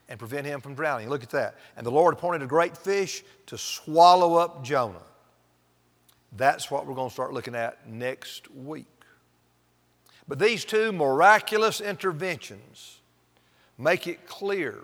and 0.09 0.17
prevent 0.17 0.47
him 0.47 0.61
from 0.61 0.73
drowning. 0.73 1.09
Look 1.09 1.21
at 1.21 1.29
that. 1.29 1.59
And 1.77 1.85
the 1.85 1.91
Lord 1.91 2.15
appointed 2.15 2.41
a 2.41 2.47
great 2.47 2.75
fish 2.75 3.23
to 3.45 3.57
swallow 3.59 4.33
up 4.33 4.63
Jonah. 4.63 5.03
That's 6.35 6.71
what 6.71 6.87
we're 6.87 6.95
going 6.95 7.09
to 7.09 7.13
start 7.13 7.33
looking 7.33 7.53
at 7.53 7.87
next 7.87 8.49
week. 8.49 8.87
But 10.27 10.39
these 10.39 10.65
two 10.65 10.91
miraculous 10.91 11.81
interventions 11.81 12.99
make 13.77 14.07
it 14.07 14.25
clear 14.27 14.79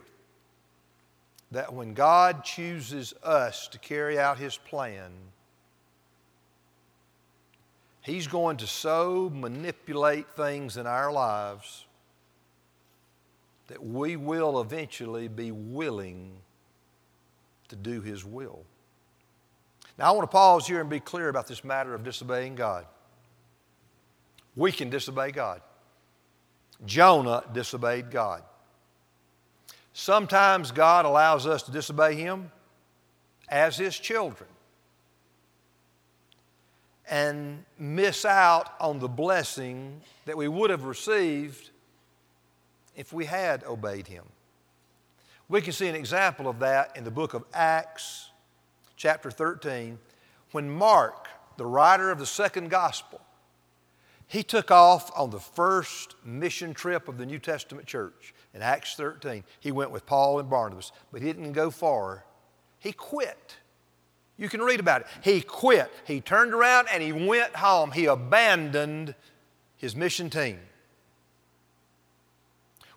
that 1.52 1.74
when 1.74 1.94
God 1.94 2.44
chooses 2.44 3.14
us 3.24 3.68
to 3.70 3.80
carry 3.80 4.20
out 4.20 4.38
His 4.38 4.58
plan, 4.58 5.12
He's 8.02 8.28
going 8.28 8.58
to 8.58 8.68
so 8.68 9.32
manipulate 9.34 10.28
things 10.32 10.78
in 10.78 10.88
our 10.88 11.12
lives 11.12 11.86
that 13.68 13.84
we 13.84 14.16
will 14.16 14.62
eventually 14.62 15.28
be 15.28 15.52
willing 15.52 16.32
to 17.68 17.76
do 17.76 18.02
His 18.02 18.26
will. 18.26 18.64
Now, 19.98 20.06
I 20.06 20.12
want 20.12 20.24
to 20.24 20.32
pause 20.32 20.66
here 20.66 20.82
and 20.82 20.90
be 20.90 21.00
clear 21.00 21.30
about 21.30 21.48
this 21.48 21.64
matter 21.64 21.94
of 21.94 22.04
disobeying 22.04 22.56
God. 22.56 22.86
We 24.60 24.74
can 24.74 24.90
disobey 24.90 25.32
God. 25.32 25.62
Jonah 26.86 27.46
disobeyed 27.54 28.12
God. 28.12 28.44
Sometimes 29.94 30.72
God 30.72 31.06
allows 31.06 31.48
us 31.48 31.64
to 31.64 31.72
disobey 31.72 32.16
Him 32.16 32.52
as 33.48 33.78
His 33.78 33.98
children 33.98 34.50
and 37.10 37.64
miss 37.78 38.26
out 38.26 38.74
on 38.82 39.00
the 39.00 39.08
blessing 39.08 40.02
that 40.26 40.36
we 40.36 40.50
would 40.50 40.70
have 40.70 40.84
received 40.84 41.70
if 42.98 43.14
we 43.14 43.26
had 43.26 43.64
obeyed 43.64 44.08
him. 44.08 44.26
We 45.48 45.62
can 45.62 45.72
see 45.72 45.88
an 45.88 45.96
example 45.96 46.50
of 46.50 46.60
that 46.60 46.98
in 46.98 47.06
the 47.06 47.12
book 47.12 47.34
of 47.34 47.46
Acts, 47.54 48.30
chapter 48.98 49.32
13, 49.32 49.98
when 50.52 50.70
Mark, 50.70 51.28
the 51.58 51.66
writer 51.66 52.12
of 52.12 52.20
the 52.20 52.26
second 52.26 52.70
gospel, 52.70 53.22
he 54.30 54.44
took 54.44 54.70
off 54.70 55.12
on 55.18 55.32
the 55.32 55.40
first 55.40 56.14
mission 56.24 56.76
trip 56.76 57.08
of 57.08 57.18
the 57.18 57.26
New 57.26 57.40
Testament 57.40 57.88
church 57.88 58.36
in 58.54 58.62
Acts 58.62 58.94
13. 58.94 59.44
He 59.60 59.72
went 59.72 59.90
with 59.90 60.06
Paul 60.06 60.38
and 60.38 60.48
Barnabas, 60.48 60.92
but 61.12 61.24
he 61.24 61.34
didn't 61.34 61.54
go 61.54 61.72
far. 61.72 62.26
He 62.78 62.92
quit. 62.92 63.58
You 64.38 64.48
can 64.48 64.62
read 64.62 64.80
about 64.80 65.02
it. 65.02 65.08
He 65.24 65.42
quit. 65.42 65.92
He 66.06 66.22
turned 66.22 66.54
around 66.54 66.90
and 66.94 67.02
he 67.02 67.12
went 67.12 67.56
home. 67.56 67.90
He 67.90 68.06
abandoned 68.06 69.16
his 69.78 69.96
mission 69.96 70.30
team. 70.30 70.60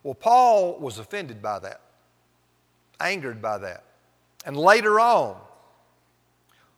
Well, 0.02 0.14
Paul 0.14 0.78
was 0.80 0.98
offended 0.98 1.40
by 1.40 1.60
that, 1.60 1.80
angered 3.00 3.40
by 3.40 3.56
that. 3.56 3.84
And 4.44 4.54
later 4.54 5.00
on, 5.00 5.38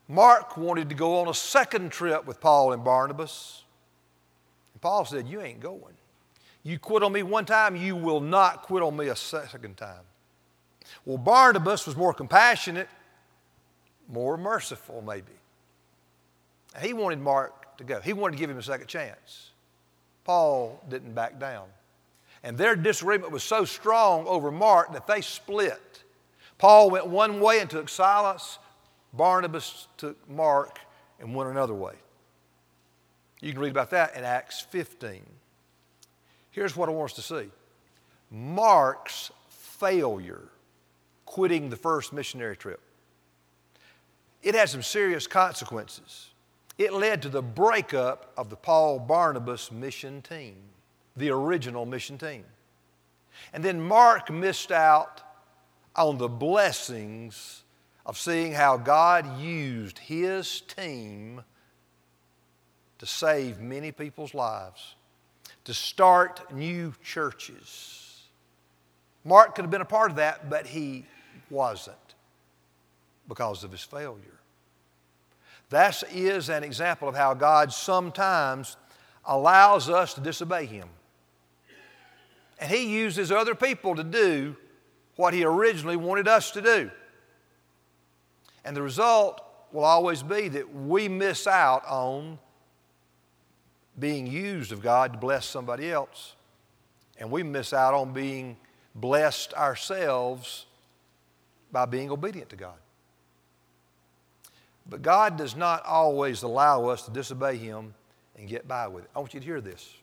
Mark 0.06 0.56
wanted 0.56 0.90
to 0.90 0.94
go 0.94 1.18
on 1.18 1.28
a 1.28 1.34
second 1.34 1.90
trip 1.90 2.24
with 2.24 2.40
Paul 2.40 2.72
and 2.72 2.84
Barnabas. 2.84 3.63
Paul 4.84 5.06
said, 5.06 5.26
You 5.26 5.40
ain't 5.40 5.60
going. 5.60 5.94
You 6.62 6.78
quit 6.78 7.02
on 7.02 7.10
me 7.10 7.22
one 7.22 7.46
time, 7.46 7.74
you 7.74 7.96
will 7.96 8.20
not 8.20 8.62
quit 8.62 8.82
on 8.82 8.94
me 8.94 9.08
a 9.08 9.16
second 9.16 9.78
time. 9.78 10.02
Well, 11.06 11.16
Barnabas 11.16 11.86
was 11.86 11.96
more 11.96 12.12
compassionate, 12.12 12.88
more 14.08 14.36
merciful, 14.36 15.00
maybe. 15.00 15.32
He 16.82 16.92
wanted 16.92 17.20
Mark 17.20 17.78
to 17.78 17.84
go, 17.84 18.00
he 18.00 18.12
wanted 18.12 18.32
to 18.32 18.38
give 18.38 18.50
him 18.50 18.58
a 18.58 18.62
second 18.62 18.86
chance. 18.86 19.52
Paul 20.22 20.82
didn't 20.90 21.14
back 21.14 21.40
down. 21.40 21.66
And 22.42 22.58
their 22.58 22.76
disagreement 22.76 23.32
was 23.32 23.42
so 23.42 23.64
strong 23.64 24.26
over 24.26 24.50
Mark 24.50 24.92
that 24.92 25.06
they 25.06 25.22
split. 25.22 26.02
Paul 26.58 26.90
went 26.90 27.06
one 27.06 27.40
way 27.40 27.60
and 27.60 27.70
took 27.70 27.88
Silas, 27.88 28.58
Barnabas 29.14 29.88
took 29.96 30.28
Mark 30.28 30.78
and 31.20 31.34
went 31.34 31.48
another 31.48 31.74
way. 31.74 31.94
You 33.44 33.52
can 33.52 33.60
read 33.60 33.72
about 33.72 33.90
that 33.90 34.16
in 34.16 34.24
Acts 34.24 34.62
15. 34.62 35.20
Here's 36.50 36.74
what 36.74 36.88
I 36.88 36.92
want 36.92 37.10
us 37.10 37.16
to 37.16 37.22
see 37.22 37.50
Mark's 38.30 39.30
failure 39.50 40.48
quitting 41.26 41.68
the 41.68 41.76
first 41.76 42.14
missionary 42.14 42.56
trip. 42.56 42.80
It 44.42 44.54
had 44.54 44.70
some 44.70 44.82
serious 44.82 45.26
consequences. 45.26 46.30
It 46.78 46.94
led 46.94 47.20
to 47.20 47.28
the 47.28 47.42
breakup 47.42 48.32
of 48.38 48.48
the 48.48 48.56
Paul 48.56 48.98
Barnabas 48.98 49.70
mission 49.70 50.22
team, 50.22 50.56
the 51.14 51.28
original 51.28 51.84
mission 51.84 52.16
team. 52.16 52.44
And 53.52 53.62
then 53.62 53.78
Mark 53.78 54.30
missed 54.30 54.72
out 54.72 55.20
on 55.94 56.16
the 56.16 56.28
blessings 56.28 57.62
of 58.06 58.16
seeing 58.16 58.52
how 58.52 58.78
God 58.78 59.38
used 59.38 59.98
his 59.98 60.62
team 60.62 61.42
to 62.98 63.06
save 63.06 63.60
many 63.60 63.92
people's 63.92 64.34
lives, 64.34 64.94
to 65.64 65.74
start 65.74 66.52
new 66.52 66.94
churches. 67.02 68.22
Mark 69.24 69.54
could 69.54 69.62
have 69.62 69.70
been 69.70 69.80
a 69.80 69.86
part 69.86 70.10
of 70.10 70.16
that, 70.16 70.48
but 70.50 70.66
he 70.66 71.04
wasn't 71.50 71.96
because 73.28 73.64
of 73.64 73.72
his 73.72 73.82
failure. 73.82 74.38
That 75.70 76.02
is 76.12 76.50
an 76.50 76.62
example 76.62 77.08
of 77.08 77.14
how 77.14 77.34
God 77.34 77.72
sometimes 77.72 78.76
allows 79.24 79.88
us 79.88 80.14
to 80.14 80.20
disobey 80.20 80.66
him. 80.66 80.88
And 82.60 82.70
he 82.70 82.86
uses 82.86 83.32
other 83.32 83.54
people 83.54 83.96
to 83.96 84.04
do 84.04 84.56
what 85.16 85.34
he 85.34 85.44
originally 85.44 85.96
wanted 85.96 86.28
us 86.28 86.50
to 86.52 86.62
do. 86.62 86.90
And 88.64 88.76
the 88.76 88.82
result 88.82 89.40
will 89.72 89.84
always 89.84 90.22
be 90.22 90.48
that 90.48 90.74
we 90.74 91.08
miss 91.08 91.46
out 91.46 91.84
on 91.86 92.38
being 93.98 94.26
used 94.26 94.72
of 94.72 94.82
God 94.82 95.12
to 95.12 95.18
bless 95.18 95.46
somebody 95.46 95.90
else. 95.90 96.34
And 97.18 97.30
we 97.30 97.42
miss 97.42 97.72
out 97.72 97.94
on 97.94 98.12
being 98.12 98.56
blessed 98.94 99.54
ourselves 99.54 100.66
by 101.70 101.84
being 101.86 102.10
obedient 102.10 102.50
to 102.50 102.56
God. 102.56 102.74
But 104.88 105.02
God 105.02 105.36
does 105.36 105.56
not 105.56 105.84
always 105.86 106.42
allow 106.42 106.86
us 106.86 107.02
to 107.02 107.10
disobey 107.10 107.56
Him 107.56 107.94
and 108.36 108.48
get 108.48 108.68
by 108.68 108.86
with 108.88 109.04
it. 109.04 109.10
I 109.14 109.20
want 109.20 109.34
you 109.34 109.40
to 109.40 109.46
hear 109.46 109.60
this. 109.60 109.94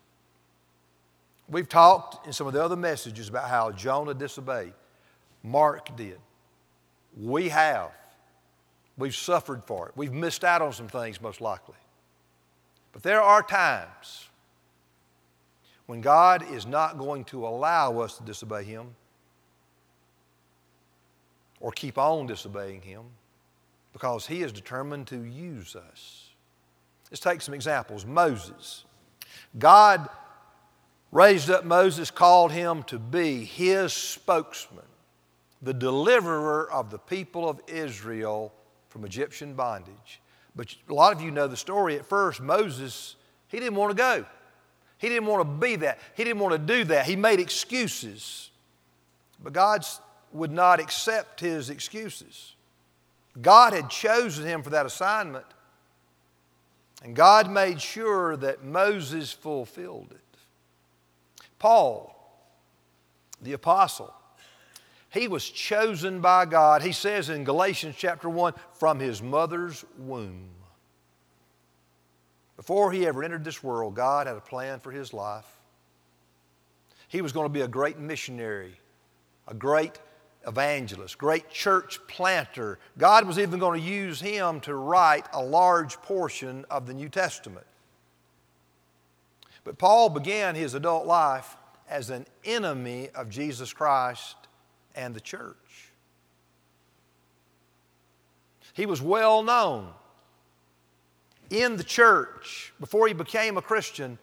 We've 1.50 1.68
talked 1.68 2.26
in 2.26 2.34
some 2.34 2.48
of 2.48 2.54
the 2.54 2.64
other 2.64 2.78
messages 2.78 3.28
about 3.28 3.50
how 3.50 3.72
Jonah 3.72 4.14
disobeyed. 4.14 4.74
Mark 5.44 5.96
did. 5.98 6.18
We 7.18 7.50
have. 7.50 7.92
We've 8.98 9.16
suffered 9.16 9.64
for 9.66 9.90
it. 9.90 9.94
We've 9.96 10.14
missed 10.14 10.44
out 10.44 10.62
on 10.62 10.72
some 10.74 10.88
things, 10.88 11.22
most 11.22 11.42
likely. 11.42 11.76
But 12.92 13.04
there 13.04 13.22
are 13.22 13.42
times 13.42 14.28
when 15.86 16.02
God 16.02 16.44
is 16.52 16.66
not 16.66 16.98
going 16.98 17.26
to 17.26 17.46
allow 17.46 18.00
us 18.00 18.18
to 18.18 18.24
disobey 18.24 18.64
Him 18.64 18.96
or 21.60 21.72
keep 21.72 21.98
on 21.98 22.28
disobeying 22.28 22.82
Him 22.82 23.04
because 23.94 24.28
He 24.28 24.42
is 24.42 24.52
determined 24.52 25.08
to 25.08 25.24
use 25.24 25.76
us. 25.76 26.30
Let's 27.10 27.22
take 27.22 27.42
some 27.42 27.54
examples. 27.54 28.06
Moses. 28.06 28.86
God 29.58 30.08
raised 31.12 31.50
up 31.50 31.66
Moses, 31.66 32.10
called 32.10 32.52
him 32.52 32.84
to 32.84 32.98
be 32.98 33.44
His 33.44 33.94
spokesman, 33.94 34.86
the 35.62 35.74
deliverer 35.74 36.72
of 36.72 36.90
the 36.90 36.98
people 36.98 37.50
of 37.50 37.62
Israel 37.68 38.54
from 38.90 39.06
Egyptian 39.06 39.54
bondage. 39.54 40.22
But 40.56 40.76
a 40.90 40.94
lot 40.94 41.16
of 41.16 41.22
you 41.22 41.32
know 41.32 41.48
the 41.48 41.58
story. 41.58 41.96
At 41.96 42.06
first, 42.06 42.42
Moses, 42.42 43.16
he 43.48 43.60
didn't 43.60 43.76
want 43.76 43.92
to 43.92 43.96
go. 43.96 44.26
He 44.98 45.10
didn't 45.10 45.26
want 45.26 45.42
to 45.42 45.68
be 45.68 45.78
that. 45.78 46.00
He 46.16 46.24
didn't 46.24 46.40
want 46.40 46.54
to 46.54 46.60
do 46.60 46.84
that. 46.86 47.06
He 47.06 47.16
made 47.16 47.40
excuses. 47.40 48.52
But 49.42 49.54
God 49.54 49.86
would 50.32 50.52
not 50.52 50.80
accept 50.80 51.40
his 51.40 51.70
excuses. 51.70 52.54
God 53.42 53.74
had 53.74 53.90
chosen 53.90 54.46
him 54.46 54.62
for 54.62 54.70
that 54.72 54.86
assignment. 54.86 55.46
And 57.04 57.16
God 57.16 57.50
made 57.50 57.82
sure 57.82 58.38
that 58.38 58.64
Moses 58.64 59.32
fulfilled 59.32 60.10
it. 60.12 60.18
Paul, 61.58 62.16
the 63.42 63.54
apostle, 63.54 64.14
he 65.12 65.28
was 65.28 65.48
chosen 65.48 66.22
by 66.22 66.46
God, 66.46 66.82
he 66.82 66.94
says 66.94 67.30
in 67.30 67.44
Galatians 67.44 67.96
chapter 67.98 68.30
1, 68.30 68.54
from 68.74 69.00
his 69.00 69.22
mother's 69.22 69.84
womb. 69.98 70.50
Before 72.56 72.94
he 72.94 73.06
ever 73.06 73.22
entered 73.22 73.44
this 73.44 73.62
world, 73.62 73.94
God 73.94 74.28
had 74.28 74.38
a 74.38 74.42
plan 74.42 74.80
for 74.80 74.90
his 74.90 75.14
life. 75.14 75.46
He 77.10 77.22
was 77.22 77.34
going 77.34 77.46
to 77.46 77.54
be 77.54 77.62
a 77.62 77.68
great 77.68 78.00
missionary, 78.00 78.80
a 79.50 79.54
great 79.54 80.00
evangelist, 80.48 81.18
great 81.18 81.50
church 81.50 82.00
planter. 82.08 82.80
God 82.98 83.28
was 83.28 83.38
even 83.38 83.60
going 83.60 83.82
to 83.82 83.86
use 83.86 84.22
him 84.22 84.62
to 84.62 84.76
write 84.76 85.26
a 85.34 85.44
large 85.44 85.98
portion 85.98 86.64
of 86.70 86.88
the 86.88 86.94
New 86.94 87.10
Testament. 87.10 87.68
But 89.66 89.78
Paul 89.78 90.10
began 90.10 90.56
his 90.56 90.74
adult 90.74 91.06
life 91.06 91.58
as 91.90 92.10
an 92.10 92.26
enemy 92.46 93.10
of 93.14 93.30
Jesus 93.30 93.74
Christ 93.74 94.36
and 94.96 95.16
the 95.16 95.22
church. 95.22 95.56
He 98.74 98.86
was 98.86 99.02
well 99.02 99.44
known 99.44 99.90
in 101.50 101.78
the 101.78 101.84
church 101.84 102.74
before 102.80 103.08
he 103.08 103.14
became 103.14 103.58
a 103.58 103.62
Christian 103.62 104.18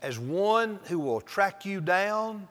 as 0.00 0.18
one 0.18 0.78
who 0.84 0.98
will 0.98 1.20
track 1.20 1.64
you 1.64 1.80
down 1.80 2.46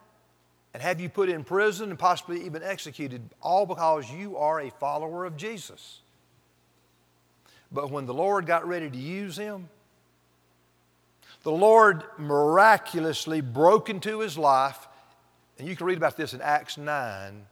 and 0.74 0.84
have 0.84 1.00
you 1.00 1.08
put 1.08 1.30
in 1.30 1.46
prison 1.46 1.90
and 1.90 1.98
possibly 1.98 2.46
even 2.46 2.62
executed, 2.62 3.22
all 3.42 3.66
because 3.66 4.12
you 4.12 4.36
are 4.36 4.60
a 4.60 4.70
follower 4.72 5.24
of 5.24 5.38
Jesus. 5.38 6.02
But 7.72 7.92
when 7.92 8.06
the 8.06 8.14
Lord 8.14 8.46
got 8.46 8.68
ready 8.68 8.90
to 8.90 8.98
use 8.98 9.38
him, 9.38 9.70
the 11.44 11.52
Lord 11.52 12.04
miraculously 12.18 13.40
broke 13.40 13.90
into 13.90 14.20
his 14.20 14.38
life 14.38 14.88
and 15.58 15.68
you 15.68 15.76
can 15.76 15.86
read 15.86 15.98
about 15.98 16.18
this 16.18 16.34
in 16.34 16.42
Acts 16.42 16.78
9. 16.78 17.46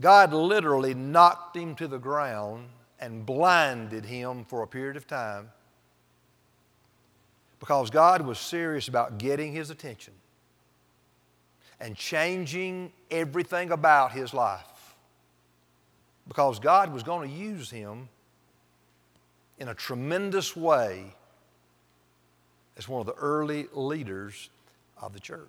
God 0.00 0.32
literally 0.32 0.94
knocked 0.94 1.56
him 1.56 1.74
to 1.76 1.88
the 1.88 1.98
ground 1.98 2.68
and 3.00 3.26
blinded 3.26 4.04
him 4.04 4.44
for 4.44 4.62
a 4.62 4.66
period 4.66 4.96
of 4.96 5.06
time 5.06 5.50
because 7.58 7.90
God 7.90 8.22
was 8.22 8.38
serious 8.38 8.88
about 8.88 9.18
getting 9.18 9.52
his 9.52 9.70
attention 9.70 10.14
and 11.80 11.96
changing 11.96 12.92
everything 13.10 13.70
about 13.70 14.12
his 14.12 14.32
life. 14.32 14.96
Because 16.28 16.60
God 16.60 16.92
was 16.92 17.02
going 17.02 17.28
to 17.28 17.36
use 17.36 17.70
him 17.70 18.08
in 19.58 19.68
a 19.68 19.74
tremendous 19.74 20.56
way 20.56 21.14
as 22.76 22.88
one 22.88 23.00
of 23.00 23.06
the 23.06 23.14
early 23.14 23.66
leaders 23.72 24.50
of 25.00 25.12
the 25.12 25.20
church. 25.20 25.48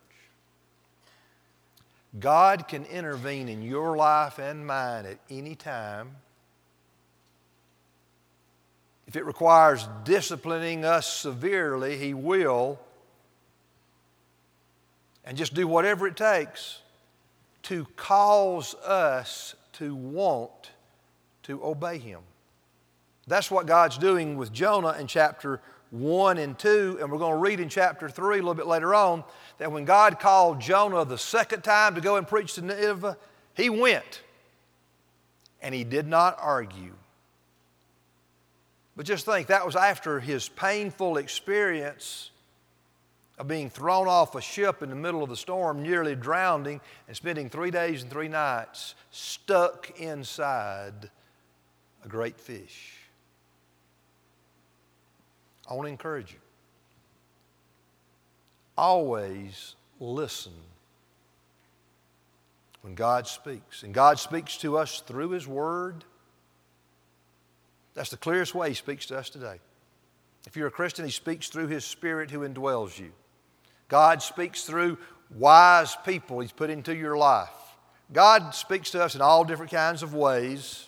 God 2.19 2.67
can 2.67 2.85
intervene 2.85 3.49
in 3.49 3.61
your 3.61 3.97
life 3.97 4.37
and 4.37 4.67
mine 4.67 5.05
at 5.05 5.17
any 5.29 5.55
time. 5.55 6.11
If 9.07 9.15
it 9.15 9.25
requires 9.25 9.87
disciplining 10.03 10.85
us 10.85 11.11
severely, 11.11 11.97
He 11.97 12.13
will. 12.13 12.79
And 15.25 15.37
just 15.37 15.53
do 15.53 15.67
whatever 15.67 16.07
it 16.07 16.17
takes 16.17 16.81
to 17.63 17.85
cause 17.95 18.75
us 18.75 19.55
to 19.73 19.95
want 19.95 20.71
to 21.43 21.63
obey 21.63 21.97
Him. 21.97 22.21
That's 23.25 23.49
what 23.49 23.65
God's 23.65 23.97
doing 23.97 24.37
with 24.37 24.51
Jonah 24.51 24.95
in 24.99 25.07
chapter 25.07 25.61
1 25.93 26.39
and 26.39 26.57
2, 26.57 26.97
and 26.99 27.11
we're 27.11 27.19
going 27.19 27.33
to 27.33 27.37
read 27.37 27.59
in 27.59 27.69
chapter 27.69 28.09
3 28.09 28.35
a 28.35 28.37
little 28.37 28.55
bit 28.55 28.65
later 28.65 28.95
on 28.95 29.23
that 29.59 29.71
when 29.71 29.85
God 29.85 30.19
called 30.19 30.59
Jonah 30.59 31.05
the 31.05 31.19
second 31.19 31.63
time 31.63 31.93
to 31.93 32.01
go 32.01 32.15
and 32.15 32.27
preach 32.27 32.55
to 32.55 32.63
Nineveh, 32.63 33.15
he 33.53 33.69
went 33.69 34.23
and 35.61 35.73
he 35.73 35.83
did 35.83 36.07
not 36.07 36.35
argue. 36.41 36.93
But 38.95 39.05
just 39.05 39.23
think, 39.23 39.47
that 39.47 39.67
was 39.67 39.75
after 39.75 40.19
his 40.19 40.49
painful 40.49 41.17
experience 41.17 42.31
of 43.37 43.47
being 43.47 43.69
thrown 43.69 44.07
off 44.07 44.33
a 44.33 44.41
ship 44.41 44.81
in 44.81 44.89
the 44.89 44.95
middle 44.95 45.21
of 45.21 45.29
the 45.29 45.37
storm, 45.37 45.83
nearly 45.83 46.15
drowning, 46.15 46.81
and 47.07 47.15
spending 47.15 47.51
three 47.51 47.69
days 47.69 48.01
and 48.01 48.09
three 48.09 48.27
nights 48.27 48.95
stuck 49.11 49.99
inside 49.99 51.11
a 52.03 52.07
great 52.07 52.39
fish. 52.39 53.02
I 55.69 55.73
want 55.73 55.87
to 55.87 55.91
encourage 55.91 56.31
you. 56.31 56.39
Always 58.77 59.75
listen 59.99 60.53
when 62.81 62.95
God 62.95 63.27
speaks. 63.27 63.83
And 63.83 63.93
God 63.93 64.19
speaks 64.19 64.57
to 64.57 64.77
us 64.77 65.01
through 65.01 65.29
His 65.29 65.47
Word. 65.47 66.03
That's 67.93 68.09
the 68.09 68.17
clearest 68.17 68.53
way 68.53 68.69
He 68.69 68.75
speaks 68.75 69.05
to 69.07 69.17
us 69.17 69.29
today. 69.29 69.59
If 70.45 70.57
you're 70.57 70.67
a 70.67 70.71
Christian, 70.71 71.05
He 71.05 71.11
speaks 71.11 71.47
through 71.47 71.67
His 71.67 71.85
Spirit 71.85 72.29
who 72.29 72.39
indwells 72.39 72.99
you. 72.99 73.11
God 73.87 74.21
speaks 74.21 74.65
through 74.65 74.97
wise 75.33 75.95
people 76.05 76.39
He's 76.39 76.51
put 76.51 76.69
into 76.69 76.95
your 76.95 77.17
life. 77.17 77.49
God 78.11 78.53
speaks 78.53 78.91
to 78.91 79.03
us 79.03 79.15
in 79.15 79.21
all 79.21 79.43
different 79.43 79.71
kinds 79.71 80.03
of 80.03 80.13
ways. 80.13 80.87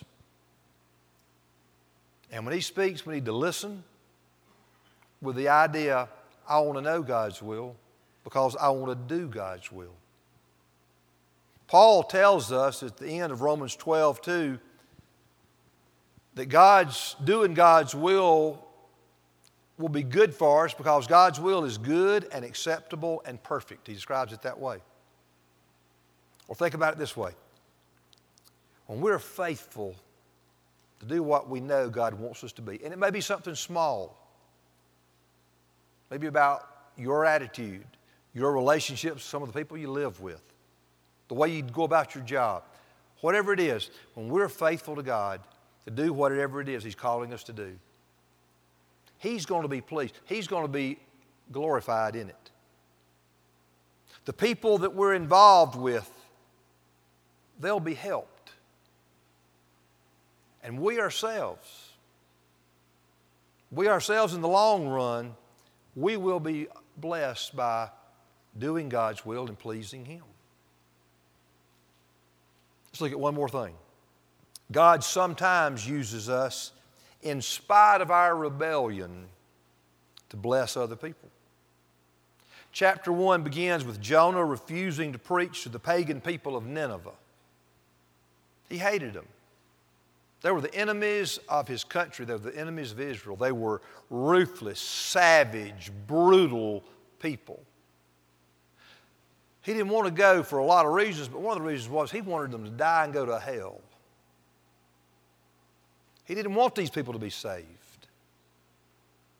And 2.30 2.44
when 2.44 2.54
He 2.54 2.60
speaks, 2.60 3.06
we 3.06 3.14
need 3.14 3.24
to 3.24 3.32
listen 3.32 3.84
with 5.20 5.36
the 5.36 5.48
idea 5.48 6.08
I 6.48 6.60
want 6.60 6.78
to 6.78 6.82
know 6.82 7.02
God's 7.02 7.42
will 7.42 7.76
because 8.24 8.56
I 8.56 8.68
want 8.70 9.08
to 9.08 9.14
do 9.14 9.28
God's 9.28 9.70
will. 9.70 9.94
Paul 11.66 12.02
tells 12.02 12.52
us 12.52 12.82
at 12.82 12.96
the 12.96 13.20
end 13.20 13.32
of 13.32 13.42
Romans 13.42 13.74
12, 13.76 14.22
2, 14.22 14.58
that 16.36 16.46
God's 16.46 17.16
doing 17.24 17.54
God's 17.54 17.94
will 17.94 18.62
will 19.78 19.88
be 19.88 20.02
good 20.02 20.34
for 20.34 20.64
us 20.64 20.74
because 20.74 21.06
God's 21.06 21.40
will 21.40 21.64
is 21.64 21.78
good 21.78 22.28
and 22.32 22.44
acceptable 22.44 23.22
and 23.26 23.42
perfect. 23.42 23.86
He 23.86 23.94
describes 23.94 24.32
it 24.32 24.42
that 24.42 24.58
way. 24.58 24.78
Or 26.48 26.54
think 26.54 26.74
about 26.74 26.92
it 26.92 26.98
this 26.98 27.16
way 27.16 27.32
when 28.86 29.00
we're 29.00 29.18
faithful 29.18 29.96
to 31.00 31.06
do 31.06 31.22
what 31.22 31.48
we 31.48 31.60
know 31.60 31.90
God 31.90 32.14
wants 32.14 32.44
us 32.44 32.52
to 32.52 32.62
be, 32.62 32.82
and 32.84 32.92
it 32.92 32.98
may 32.98 33.10
be 33.10 33.20
something 33.20 33.54
small, 33.54 34.25
maybe 36.10 36.26
about 36.26 36.68
your 36.96 37.24
attitude, 37.24 37.84
your 38.34 38.52
relationships, 38.52 39.24
some 39.24 39.42
of 39.42 39.52
the 39.52 39.58
people 39.58 39.76
you 39.76 39.90
live 39.90 40.20
with, 40.20 40.42
the 41.28 41.34
way 41.34 41.48
you 41.48 41.62
go 41.62 41.84
about 41.84 42.14
your 42.14 42.24
job, 42.24 42.62
whatever 43.20 43.52
it 43.52 43.60
is, 43.60 43.90
when 44.14 44.28
we're 44.28 44.48
faithful 44.48 44.96
to 44.96 45.02
God 45.02 45.40
to 45.84 45.90
do 45.90 46.12
whatever 46.12 46.60
it 46.60 46.68
is 46.68 46.84
He's 46.84 46.94
calling 46.94 47.32
us 47.32 47.42
to 47.44 47.52
do, 47.52 47.78
He's 49.18 49.46
going 49.46 49.62
to 49.62 49.68
be 49.68 49.80
pleased. 49.80 50.14
He's 50.26 50.46
going 50.46 50.64
to 50.64 50.72
be 50.72 50.98
glorified 51.50 52.16
in 52.16 52.28
it. 52.28 52.50
The 54.24 54.32
people 54.32 54.78
that 54.78 54.94
we're 54.94 55.14
involved 55.14 55.76
with, 55.76 56.10
they'll 57.60 57.80
be 57.80 57.94
helped. 57.94 58.50
And 60.62 60.80
we 60.80 60.98
ourselves, 61.00 61.92
we 63.70 63.88
ourselves 63.88 64.34
in 64.34 64.40
the 64.40 64.48
long 64.48 64.88
run, 64.88 65.36
we 65.96 66.16
will 66.16 66.38
be 66.38 66.68
blessed 66.98 67.56
by 67.56 67.88
doing 68.56 68.88
God's 68.88 69.24
will 69.24 69.48
and 69.48 69.58
pleasing 69.58 70.04
Him. 70.04 70.22
Let's 72.92 73.00
look 73.00 73.12
at 73.12 73.18
one 73.18 73.34
more 73.34 73.48
thing. 73.48 73.74
God 74.70 75.02
sometimes 75.02 75.88
uses 75.88 76.28
us 76.28 76.72
in 77.22 77.40
spite 77.40 78.00
of 78.00 78.10
our 78.10 78.36
rebellion 78.36 79.26
to 80.28 80.36
bless 80.36 80.76
other 80.76 80.96
people. 80.96 81.30
Chapter 82.72 83.10
1 83.10 83.42
begins 83.42 83.84
with 83.84 84.00
Jonah 84.00 84.44
refusing 84.44 85.12
to 85.12 85.18
preach 85.18 85.62
to 85.62 85.70
the 85.70 85.78
pagan 85.78 86.20
people 86.20 86.56
of 86.56 86.66
Nineveh. 86.66 87.12
He 88.68 88.78
hated 88.78 89.14
them. 89.14 89.26
They 90.46 90.52
were 90.52 90.60
the 90.60 90.76
enemies 90.76 91.40
of 91.48 91.66
his 91.66 91.82
country, 91.82 92.24
they 92.24 92.32
were 92.32 92.38
the 92.38 92.56
enemies 92.56 92.92
of 92.92 93.00
Israel. 93.00 93.34
They 93.34 93.50
were 93.50 93.82
ruthless, 94.10 94.78
savage, 94.78 95.90
brutal 96.06 96.84
people. 97.18 97.64
He 99.62 99.72
didn't 99.72 99.88
want 99.88 100.06
to 100.06 100.12
go 100.12 100.44
for 100.44 100.60
a 100.60 100.64
lot 100.64 100.86
of 100.86 100.92
reasons, 100.92 101.26
but 101.26 101.40
one 101.40 101.56
of 101.56 101.64
the 101.64 101.68
reasons 101.68 101.90
was 101.90 102.12
he 102.12 102.20
wanted 102.20 102.52
them 102.52 102.62
to 102.62 102.70
die 102.70 103.02
and 103.02 103.12
go 103.12 103.26
to 103.26 103.40
hell. 103.40 103.80
He 106.26 106.36
didn't 106.36 106.54
want 106.54 106.76
these 106.76 106.90
people 106.90 107.12
to 107.12 107.18
be 107.18 107.30
saved. 107.30 107.66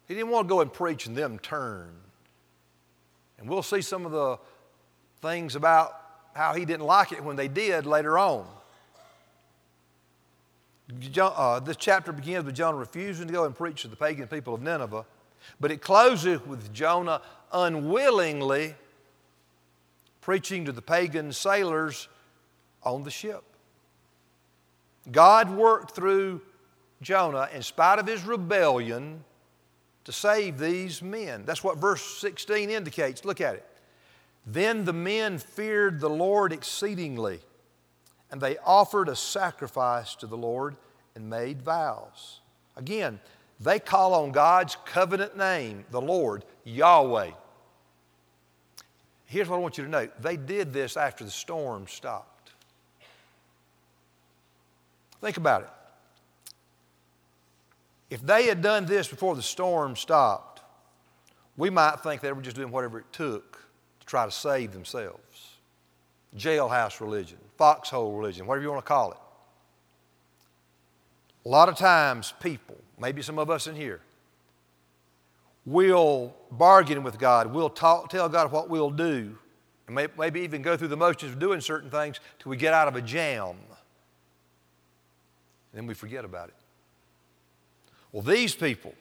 He 0.09 0.15
didn't 0.15 0.31
want 0.31 0.49
to 0.49 0.53
go 0.53 0.61
and 0.61 0.73
preach 0.73 1.07
and 1.07 1.15
them 1.15 1.39
turn. 1.39 1.95
And 3.39 3.49
we'll 3.49 3.63
see 3.63 3.81
some 3.81 4.07
of 4.07 4.11
the 4.11 4.39
things 5.23 5.55
about 5.55 6.01
how 6.35 6.55
he 6.55 6.65
didn't 6.65 6.87
like 6.87 7.13
it 7.13 7.23
when 7.23 7.37
they 7.37 7.47
did 7.47 7.87
later 7.87 8.19
on. 8.19 8.49
Uh, 11.19 11.61
this 11.61 11.77
chapter 11.77 12.13
begins 12.13 12.45
with 12.45 12.55
Jonah 12.55 12.77
refusing 12.77 13.27
to 13.27 13.33
go 13.33 13.45
and 13.45 13.55
preach 13.55 13.83
to 13.83 13.89
the 13.89 13.97
pagan 13.97 14.29
people 14.29 14.55
of 14.55 14.63
Nineveh, 14.63 15.05
but 15.59 15.71
it 15.71 15.83
closes 15.83 16.45
with 16.47 16.73
Jonah 16.73 17.23
unwillingly 17.53 18.75
preaching 20.21 20.65
to 20.65 20.73
the 20.73 20.83
pagan 20.83 21.33
sailors 21.33 22.09
on 22.83 23.05
the 23.05 23.11
ship. 23.11 23.43
God 25.11 25.51
worked 25.51 25.93
through 25.93 26.41
Jonah, 27.03 27.49
in 27.53 27.63
spite 27.63 27.99
of 27.99 28.07
his 28.07 28.25
rebellion, 28.25 29.25
to 30.05 30.13
save 30.13 30.59
these 30.59 31.03
men. 31.03 31.45
That's 31.45 31.63
what 31.63 31.79
verse 31.79 32.03
16 32.19 32.71
indicates. 32.71 33.25
Look 33.25 33.41
at 33.41 33.57
it. 33.57 33.67
Then 34.47 34.85
the 34.85 34.93
men 34.93 35.39
feared 35.39 36.01
the 36.01 36.09
Lord 36.11 36.53
exceedingly, 36.53 37.41
and 38.31 38.41
they 38.41 38.59
offered 38.59 39.09
a 39.09 39.17
sacrifice 39.17 40.15
to 40.17 40.27
the 40.27 40.37
Lord 40.37 40.77
and 41.15 41.31
made 41.31 41.63
vows. 41.63 42.41
Again, 42.77 43.21
they 43.61 43.79
call 43.79 44.15
on 44.15 44.33
God's 44.33 44.77
covenant 44.85 45.37
name, 45.37 45.85
the 45.91 46.01
Lord, 46.01 46.45
Yahweh. 46.65 47.31
Here's 49.25 49.49
what 49.49 49.57
I 49.57 49.61
want 49.61 49.79
you 49.79 49.85
to 49.85 49.91
know 49.91 50.09
they 50.21 50.37
did 50.37 50.73
this 50.73 50.97
after 50.97 51.25
the 51.25 51.31
storm 51.31 51.87
stopped. 51.89 52.53
Think 55.21 55.37
about 55.37 55.63
it. 55.63 55.71
If 58.11 58.25
they 58.25 58.45
had 58.47 58.63
done 58.63 58.87
this 58.87 59.09
before 59.09 59.35
the 59.35 59.43
storm 59.43 59.97
stopped, 59.97 60.63
we 61.57 61.71
might 61.71 62.01
think 62.01 62.21
they 62.21 62.33
were 62.33 62.43
just 62.43 62.57
doing 62.57 62.71
whatever 62.71 62.99
it 63.01 63.13
took 63.13 63.67
to 64.01 64.07
try 64.07 64.25
to 64.25 64.31
save 64.31 64.73
themselves. 64.73 65.57
Jailhouse 66.37 67.01
religion, 67.01 67.39
foxhole 67.57 68.13
religion, 68.13 68.47
whatever 68.47 68.63
you 68.63 68.71
want 68.71 68.85
to 68.85 68.89
call 68.89 69.13
it. 69.13 69.19
A 71.45 71.49
lot 71.49 71.69
of 71.69 71.77
times, 71.77 72.35
people, 72.41 72.77
maybe 72.99 73.23
some 73.23 73.39
of 73.39 73.51
us 73.51 73.67
in 73.67 73.77
here, 73.77 74.01
we'll 75.65 76.35
bargain 76.51 77.03
with 77.03 77.19
God. 77.19 77.53
We'll 77.53 77.71
talk, 77.71 78.11
tell 78.11 78.29
God 78.29 78.51
what 78.51 78.69
we'll 78.69 78.91
do, 78.91 79.37
and 79.87 79.95
may, 79.95 80.09
maybe 80.19 80.41
even 80.41 80.63
go 80.63 80.77
through 80.77 80.89
the 80.89 80.97
motions 80.97 81.33
of 81.33 81.39
doing 81.39 81.61
certain 81.61 81.91
things 81.91 82.21
till 82.39 82.51
we 82.51 82.57
get 82.57 82.75
out 82.75 82.89
of 82.89 82.97
a 82.97 83.03
jam. 83.03 83.51
And 83.51 83.57
then 85.73 85.87
we 85.87 85.95
forget 85.95 86.25
about 86.25 86.49
it. 86.49 86.55
Well, 88.11 88.23
these 88.23 88.55
people, 88.55 88.95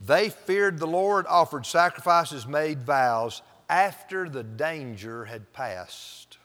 they 0.00 0.28
feared 0.28 0.78
the 0.78 0.86
Lord, 0.86 1.26
offered 1.28 1.66
sacrifices, 1.66 2.46
made 2.46 2.82
vows 2.82 3.42
after 3.70 4.28
the 4.28 4.42
danger 4.42 5.24
had 5.24 5.52
passed. 5.54 6.36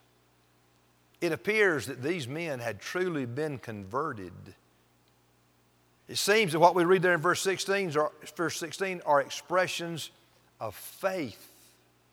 It 1.20 1.32
appears 1.34 1.88
that 1.88 2.02
these 2.02 2.28
men 2.28 2.60
had 2.60 2.80
truly 2.80 3.26
been 3.26 3.58
converted 3.58 4.56
it 6.08 6.18
seems 6.18 6.52
that 6.52 6.60
what 6.60 6.76
we 6.76 6.84
read 6.84 7.02
there 7.02 7.14
in 7.14 7.22
verse 7.22 7.42
16 7.42 7.98
are, 7.98 8.12
verse 8.36 8.58
16 8.58 9.02
are 9.06 9.22
expressions 9.22 10.12
of 10.60 10.76
faith, 10.76 11.52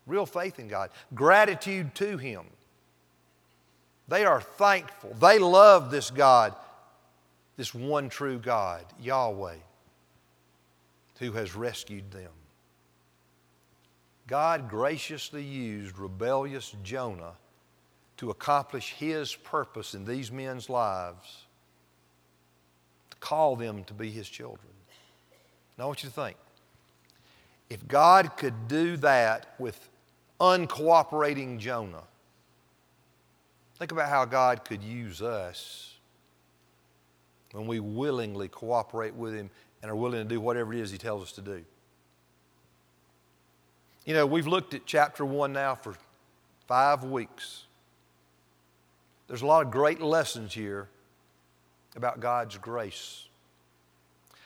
real 0.07 0.25
faith 0.25 0.59
in 0.59 0.69
God, 0.69 0.91
gratitude 1.15 1.95
to 1.97 2.17
Him. 2.17 2.45
They 4.09 4.25
are 4.25 4.41
thankful. 4.41 5.15
They 5.21 5.39
love 5.39 5.91
this 5.91 6.11
God, 6.11 6.55
this 7.57 7.75
one 7.75 8.09
true 8.09 8.39
God, 8.39 8.85
Yahweh, 9.01 9.57
who 11.19 11.33
has 11.33 11.55
rescued 11.55 12.11
them. 12.11 12.31
God 14.33 14.71
graciously 14.71 15.43
used 15.43 15.99
rebellious 15.99 16.75
Jonah 16.83 17.35
to 18.17 18.31
accomplish 18.31 18.95
His 18.95 19.35
purpose 19.35 19.93
in 19.93 20.07
these 20.07 20.33
men's 20.33 20.71
lives 20.71 21.45
to 23.11 23.17
call 23.19 23.57
them 23.57 23.85
to 23.85 23.93
be 23.93 24.11
his 24.11 24.27
children. 24.27 24.73
Now, 25.77 25.85
I 25.85 25.87
want 25.89 26.03
you 26.03 26.09
to 26.09 26.15
think 26.15 26.39
if 27.69 27.87
God 27.87 28.39
could 28.39 28.69
do 28.69 28.97
that 28.97 29.49
with 29.59 29.79
uncooperating 30.41 31.59
Jonah, 31.59 32.05
think 33.79 33.93
about 33.93 34.09
how 34.09 34.25
God 34.25 34.65
could 34.65 34.83
use 34.83 35.21
us 35.21 35.99
when 37.51 37.67
we 37.67 37.81
willingly 37.81 38.49
cooperate 38.49 39.15
with 39.15 39.35
Him 39.35 39.51
and 39.83 39.91
are 39.91 39.97
willing 39.97 40.23
to 40.23 40.35
do 40.35 40.41
whatever 40.41 40.73
it 40.73 40.81
is 40.81 40.91
He 40.91 40.97
tells 40.97 41.23
us 41.23 41.33
to 41.33 41.43
do. 41.43 41.67
You 44.05 44.15
know, 44.15 44.27
we've 44.27 44.47
looked 44.47 44.75
at 44.75 44.85
chapter 44.85 45.25
one 45.25 45.53
now 45.53 45.77
for 45.77 45.95
five 46.67 47.05
weeks. 47.05 47.65
There's 49.29 49.43
a 49.43 49.47
lot 49.47 49.65
of 49.65 49.71
great 49.71 50.01
lessons 50.01 50.53
here 50.53 50.89
about 51.95 52.21
God's 52.21 52.59
grace, 52.59 53.29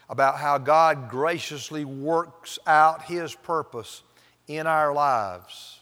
about 0.09 0.37
how 0.37 0.57
God 0.57 1.09
graciously 1.09 1.85
works 1.85 2.59
out 2.67 3.03
His 3.03 3.33
purpose 3.33 4.03
in 4.47 4.67
our 4.67 4.93
lives 4.93 5.79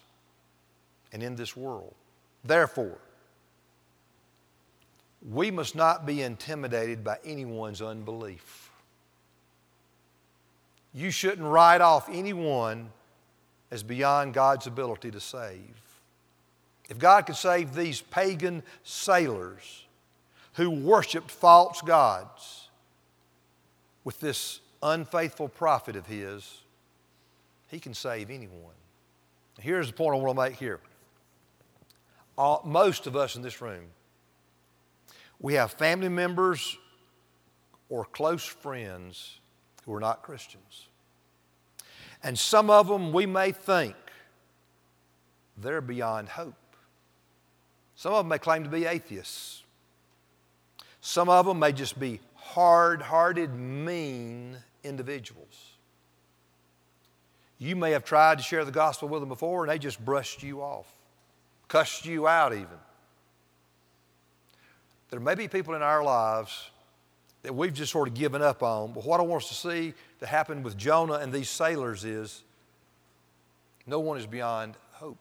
and 1.12 1.22
in 1.22 1.36
this 1.36 1.56
world. 1.56 1.94
Therefore, 2.44 2.98
we 5.30 5.50
must 5.50 5.74
not 5.74 6.06
be 6.06 6.22
intimidated 6.22 7.04
by 7.04 7.18
anyone's 7.24 7.82
unbelief. 7.82 8.70
You 10.94 11.10
shouldn't 11.10 11.46
write 11.46 11.80
off 11.80 12.08
anyone 12.10 12.90
as 13.70 13.82
beyond 13.82 14.34
God's 14.34 14.66
ability 14.66 15.10
to 15.10 15.20
save. 15.20 15.74
If 16.88 16.98
God 16.98 17.26
could 17.26 17.36
save 17.36 17.74
these 17.74 18.00
pagan 18.00 18.62
sailors 18.84 19.84
who 20.54 20.70
worshiped 20.70 21.30
false 21.30 21.82
gods 21.82 22.68
with 24.04 24.20
this 24.20 24.60
unfaithful 24.82 25.48
prophet 25.48 25.96
of 25.96 26.06
his, 26.06 26.60
he 27.68 27.80
can 27.80 27.92
save 27.92 28.30
anyone. 28.30 28.74
Here's 29.58 29.88
the 29.88 29.92
point 29.94 30.14
I 30.14 30.18
want 30.18 30.36
to 30.36 30.44
make 30.44 30.56
here. 30.56 30.80
All, 32.38 32.62
most 32.64 33.06
of 33.06 33.16
us 33.16 33.34
in 33.34 33.42
this 33.42 33.60
room, 33.60 33.86
we 35.40 35.54
have 35.54 35.72
family 35.72 36.08
members 36.08 36.76
or 37.88 38.04
close 38.04 38.44
friends 38.44 39.40
who 39.84 39.94
are 39.94 40.00
not 40.00 40.22
Christians. 40.22 40.88
And 42.22 42.38
some 42.38 42.70
of 42.70 42.88
them 42.88 43.12
we 43.12 43.26
may 43.26 43.52
think 43.52 43.94
they're 45.56 45.80
beyond 45.80 46.28
hope. 46.28 46.54
Some 47.94 48.12
of 48.12 48.18
them 48.18 48.28
may 48.28 48.38
claim 48.38 48.64
to 48.64 48.70
be 48.70 48.84
atheists. 48.84 49.62
Some 51.00 51.28
of 51.28 51.46
them 51.46 51.58
may 51.58 51.72
just 51.72 51.98
be 51.98 52.20
hard 52.34 53.02
hearted, 53.02 53.54
mean 53.54 54.56
individuals. 54.82 55.72
You 57.58 57.74
may 57.74 57.92
have 57.92 58.04
tried 58.04 58.38
to 58.38 58.44
share 58.44 58.64
the 58.64 58.72
gospel 58.72 59.08
with 59.08 59.20
them 59.20 59.28
before 59.28 59.64
and 59.64 59.70
they 59.70 59.78
just 59.78 60.04
brushed 60.04 60.42
you 60.42 60.60
off, 60.60 60.86
cussed 61.68 62.04
you 62.04 62.28
out 62.28 62.52
even. 62.52 62.78
There 65.10 65.20
may 65.20 65.34
be 65.34 65.48
people 65.48 65.74
in 65.74 65.82
our 65.82 66.02
lives 66.02 66.70
that 67.46 67.52
we've 67.52 67.72
just 67.72 67.92
sort 67.92 68.08
of 68.08 68.14
given 68.14 68.42
up 68.42 68.64
on, 68.64 68.92
but 68.92 69.04
what 69.04 69.20
I 69.20 69.22
want 69.22 69.44
us 69.44 69.48
to 69.50 69.54
see 69.54 69.94
that 70.18 70.26
happened 70.26 70.64
with 70.64 70.76
Jonah 70.76 71.14
and 71.14 71.32
these 71.32 71.48
sailors 71.48 72.04
is 72.04 72.42
no 73.86 74.00
one 74.00 74.18
is 74.18 74.26
beyond 74.26 74.74
hope. 74.90 75.16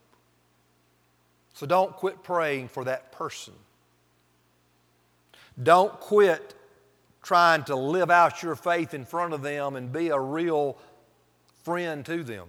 So 1.54 1.68
don't 1.68 1.94
quit 1.94 2.24
praying 2.24 2.70
for 2.70 2.84
that 2.86 3.12
person. 3.12 3.54
Don't 5.62 5.94
quit 6.00 6.56
trying 7.22 7.64
to 7.66 7.76
live 7.76 8.10
out 8.10 8.42
your 8.42 8.56
faith 8.56 8.96
in 8.96 9.06
front 9.06 9.36
of 9.36 9.44
them 9.44 9.76
and 9.76 9.94
be 9.94 10.10
a 10.10 10.20
real 10.20 10.78
friend 11.64 12.04
to 12.08 12.24
them. 12.24 12.48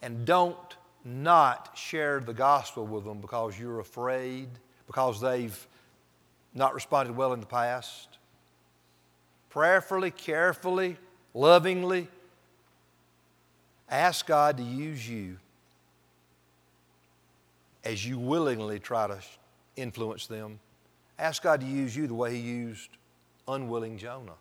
And 0.00 0.24
don't 0.24 0.56
not 1.04 1.72
share 1.74 2.20
the 2.20 2.34
gospel 2.34 2.86
with 2.86 3.04
them 3.04 3.18
because 3.18 3.58
you're 3.58 3.80
afraid, 3.80 4.48
because 4.86 5.20
they've 5.20 5.66
not 6.54 6.74
responded 6.74 7.16
well 7.16 7.32
in 7.32 7.40
the 7.40 7.46
past. 7.46 8.08
Prayerfully, 9.50 10.10
carefully, 10.10 10.96
lovingly, 11.32 12.08
ask 13.88 14.26
God 14.26 14.56
to 14.56 14.62
use 14.62 15.08
you 15.08 15.36
as 17.84 18.06
you 18.06 18.18
willingly 18.18 18.78
try 18.78 19.06
to 19.06 19.18
influence 19.76 20.26
them. 20.26 20.58
Ask 21.18 21.42
God 21.42 21.60
to 21.60 21.66
use 21.66 21.94
you 21.94 22.06
the 22.06 22.14
way 22.14 22.34
He 22.34 22.40
used 22.40 22.88
unwilling 23.46 23.98
Jonah. 23.98 24.32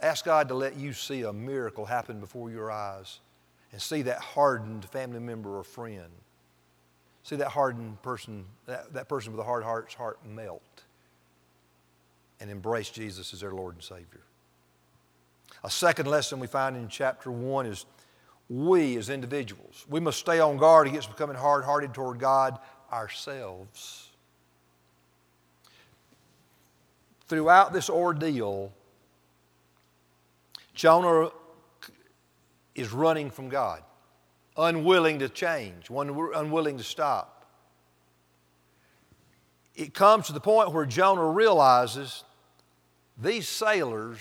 Ask 0.00 0.24
God 0.24 0.48
to 0.48 0.54
let 0.54 0.76
you 0.76 0.92
see 0.92 1.22
a 1.22 1.32
miracle 1.32 1.86
happen 1.86 2.20
before 2.20 2.50
your 2.50 2.70
eyes 2.70 3.20
and 3.72 3.80
see 3.80 4.02
that 4.02 4.18
hardened 4.18 4.84
family 4.86 5.20
member 5.20 5.56
or 5.56 5.64
friend. 5.64 6.10
See 7.24 7.36
that 7.36 7.48
hardened 7.48 8.00
person, 8.02 8.44
that, 8.66 8.92
that 8.92 9.08
person 9.08 9.32
with 9.32 9.40
a 9.40 9.44
hard 9.44 9.64
heart's 9.64 9.94
heart 9.94 10.18
melt 10.26 10.62
and 12.38 12.50
embrace 12.50 12.90
Jesus 12.90 13.32
as 13.32 13.40
their 13.40 13.52
Lord 13.52 13.74
and 13.74 13.82
Savior. 13.82 14.20
A 15.64 15.70
second 15.70 16.06
lesson 16.06 16.38
we 16.38 16.46
find 16.46 16.76
in 16.76 16.88
chapter 16.88 17.30
1 17.30 17.66
is 17.66 17.86
we 18.50 18.96
as 18.96 19.08
individuals, 19.08 19.86
we 19.88 20.00
must 20.00 20.18
stay 20.18 20.38
on 20.38 20.58
guard 20.58 20.86
against 20.86 21.08
becoming 21.08 21.36
hard 21.36 21.64
hearted 21.64 21.94
toward 21.94 22.18
God 22.18 22.58
ourselves. 22.92 24.10
Throughout 27.26 27.72
this 27.72 27.88
ordeal, 27.88 28.70
Jonah 30.74 31.30
is 32.74 32.92
running 32.92 33.30
from 33.30 33.48
God, 33.48 33.82
unwilling 34.56 35.18
to 35.20 35.28
change, 35.28 35.88
unwilling 35.90 36.78
to 36.78 36.84
stop. 36.84 37.46
It 39.74 39.92
comes 39.92 40.26
to 40.28 40.32
the 40.32 40.40
point 40.40 40.72
where 40.72 40.86
Jonah 40.86 41.28
realizes 41.28 42.24
these 43.20 43.48
sailors, 43.48 44.18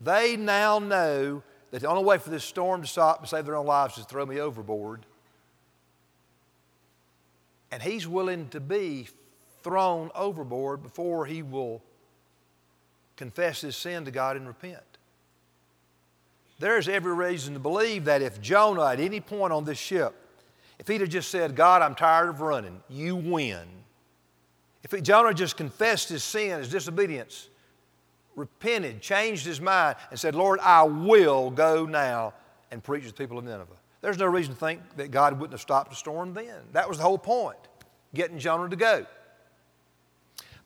they 0.00 0.36
now 0.36 0.78
know 0.78 1.42
that 1.70 1.80
the 1.82 1.88
only 1.88 2.04
way 2.04 2.18
for 2.18 2.30
this 2.30 2.44
storm 2.44 2.82
to 2.82 2.86
stop 2.86 3.20
and 3.20 3.28
save 3.28 3.46
their 3.46 3.56
own 3.56 3.66
lives 3.66 3.98
is 3.98 4.04
to 4.04 4.10
throw 4.10 4.24
me 4.24 4.38
overboard. 4.38 5.06
And 7.72 7.82
he's 7.82 8.06
willing 8.06 8.48
to 8.50 8.60
be 8.60 9.08
thrown 9.64 10.10
overboard 10.14 10.82
before 10.82 11.26
he 11.26 11.42
will 11.42 11.82
confess 13.16 13.60
his 13.62 13.74
sin 13.74 14.04
to 14.04 14.10
God 14.10 14.36
and 14.36 14.46
repent. 14.46 14.93
There's 16.58 16.88
every 16.88 17.14
reason 17.14 17.54
to 17.54 17.60
believe 17.60 18.04
that 18.04 18.22
if 18.22 18.40
Jonah 18.40 18.86
at 18.86 19.00
any 19.00 19.20
point 19.20 19.52
on 19.52 19.64
this 19.64 19.78
ship, 19.78 20.14
if 20.78 20.88
he'd 20.88 21.00
have 21.00 21.10
just 21.10 21.30
said, 21.30 21.56
God, 21.56 21.82
I'm 21.82 21.94
tired 21.94 22.28
of 22.28 22.40
running, 22.40 22.80
you 22.88 23.16
win. 23.16 23.66
If 24.82 25.02
Jonah 25.02 25.34
just 25.34 25.56
confessed 25.56 26.08
his 26.08 26.22
sin, 26.22 26.58
his 26.58 26.68
disobedience, 26.68 27.48
repented, 28.36 29.00
changed 29.00 29.46
his 29.46 29.60
mind, 29.60 29.96
and 30.10 30.20
said, 30.20 30.34
Lord, 30.34 30.60
I 30.60 30.82
will 30.82 31.50
go 31.50 31.86
now 31.86 32.34
and 32.70 32.82
preach 32.82 33.02
to 33.04 33.08
the 33.08 33.14
people 33.14 33.38
of 33.38 33.44
Nineveh. 33.44 33.66
There's 34.00 34.18
no 34.18 34.26
reason 34.26 34.52
to 34.52 34.60
think 34.60 34.80
that 34.96 35.10
God 35.10 35.34
wouldn't 35.34 35.52
have 35.52 35.60
stopped 35.60 35.90
the 35.90 35.96
storm 35.96 36.34
then. 36.34 36.60
That 36.72 36.88
was 36.88 36.98
the 36.98 37.04
whole 37.04 37.18
point, 37.18 37.56
getting 38.14 38.38
Jonah 38.38 38.68
to 38.68 38.76
go. 38.76 39.06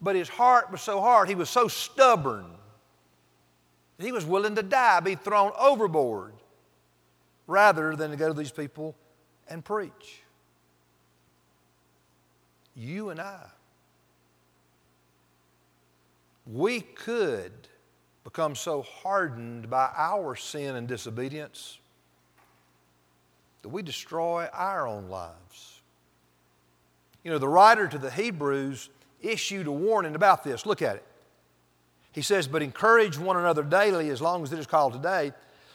But 0.00 0.16
his 0.16 0.28
heart 0.28 0.70
was 0.72 0.80
so 0.80 1.00
hard, 1.00 1.28
he 1.28 1.34
was 1.34 1.48
so 1.50 1.68
stubborn 1.68 2.46
he 3.98 4.12
was 4.12 4.24
willing 4.24 4.54
to 4.54 4.62
die, 4.62 5.00
be 5.00 5.16
thrown 5.16 5.52
overboard, 5.58 6.32
rather 7.46 7.96
than 7.96 8.10
to 8.10 8.16
go 8.16 8.28
to 8.28 8.34
these 8.34 8.52
people 8.52 8.94
and 9.48 9.64
preach. 9.64 10.22
You 12.76 13.10
and 13.10 13.20
I, 13.20 13.40
we 16.46 16.80
could 16.80 17.52
become 18.22 18.54
so 18.54 18.82
hardened 18.82 19.68
by 19.68 19.90
our 19.96 20.36
sin 20.36 20.76
and 20.76 20.86
disobedience 20.86 21.78
that 23.62 23.70
we 23.70 23.82
destroy 23.82 24.48
our 24.52 24.86
own 24.86 25.08
lives. 25.08 25.80
You 27.24 27.32
know, 27.32 27.38
the 27.38 27.48
writer 27.48 27.88
to 27.88 27.98
the 27.98 28.10
Hebrews 28.10 28.90
issued 29.20 29.66
a 29.66 29.72
warning 29.72 30.14
about 30.14 30.44
this. 30.44 30.64
Look 30.64 30.82
at 30.82 30.96
it. 30.96 31.04
He 32.18 32.22
says, 32.22 32.48
But 32.48 32.64
encourage 32.64 33.16
one 33.16 33.36
another 33.36 33.62
daily 33.62 34.10
as 34.10 34.20
long 34.20 34.42
as 34.42 34.52
it 34.52 34.58
is 34.58 34.66
called 34.66 34.92
today, 34.92 35.32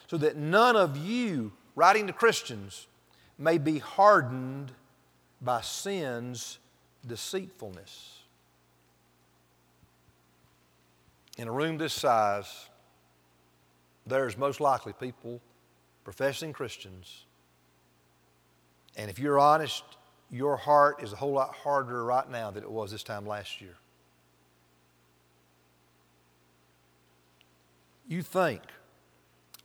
so 0.07 0.17
that 0.17 0.35
none 0.35 0.75
of 0.75 0.97
you, 0.97 1.53
writing 1.73 2.05
to 2.07 2.11
Christians, 2.11 2.87
may 3.37 3.57
be 3.57 3.79
hardened 3.79 4.73
by 5.41 5.61
sin's 5.61 6.59
deceitfulness. 7.07 8.23
In 11.37 11.47
a 11.47 11.51
room 11.53 11.77
this 11.77 11.93
size, 11.93 12.67
there's 14.05 14.37
most 14.37 14.59
likely 14.59 14.91
people, 14.91 15.39
professing 16.03 16.51
Christians, 16.51 17.23
and 18.97 19.09
if 19.09 19.17
you're 19.17 19.39
honest, 19.39 19.85
your 20.29 20.57
heart 20.57 21.01
is 21.01 21.13
a 21.13 21.15
whole 21.15 21.31
lot 21.31 21.55
harder 21.55 22.03
right 22.03 22.29
now 22.29 22.51
than 22.51 22.63
it 22.63 22.69
was 22.69 22.91
this 22.91 23.01
time 23.01 23.25
last 23.25 23.61
year. 23.61 23.77
You 28.13 28.21
think, 28.21 28.61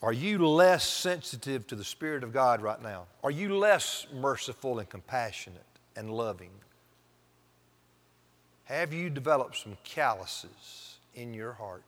are 0.03 0.13
you 0.13 0.47
less 0.47 0.89
sensitive 0.89 1.67
to 1.67 1.77
the 1.77 1.85
Spirit 1.85 2.25
of 2.25 2.33
God 2.33 2.63
right 2.63 2.81
now? 2.81 3.07
Are 3.23 3.31
you 3.31 3.57
less 3.57 4.07
merciful 4.15 4.79
and 4.79 4.89
compassionate 4.89 5.63
and 5.97 6.11
loving? 6.11 6.51
Have 8.65 8.93
you 8.93 9.11
developed 9.11 9.57
some 9.57 9.77
calluses 9.85 10.99
in 11.15 11.35
your 11.35 11.53
heart? 11.53 11.83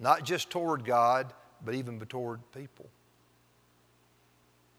Not 0.00 0.24
just 0.24 0.50
toward 0.50 0.84
God, 0.84 1.32
but 1.64 1.74
even 1.74 1.98
toward 2.00 2.40
people. 2.52 2.86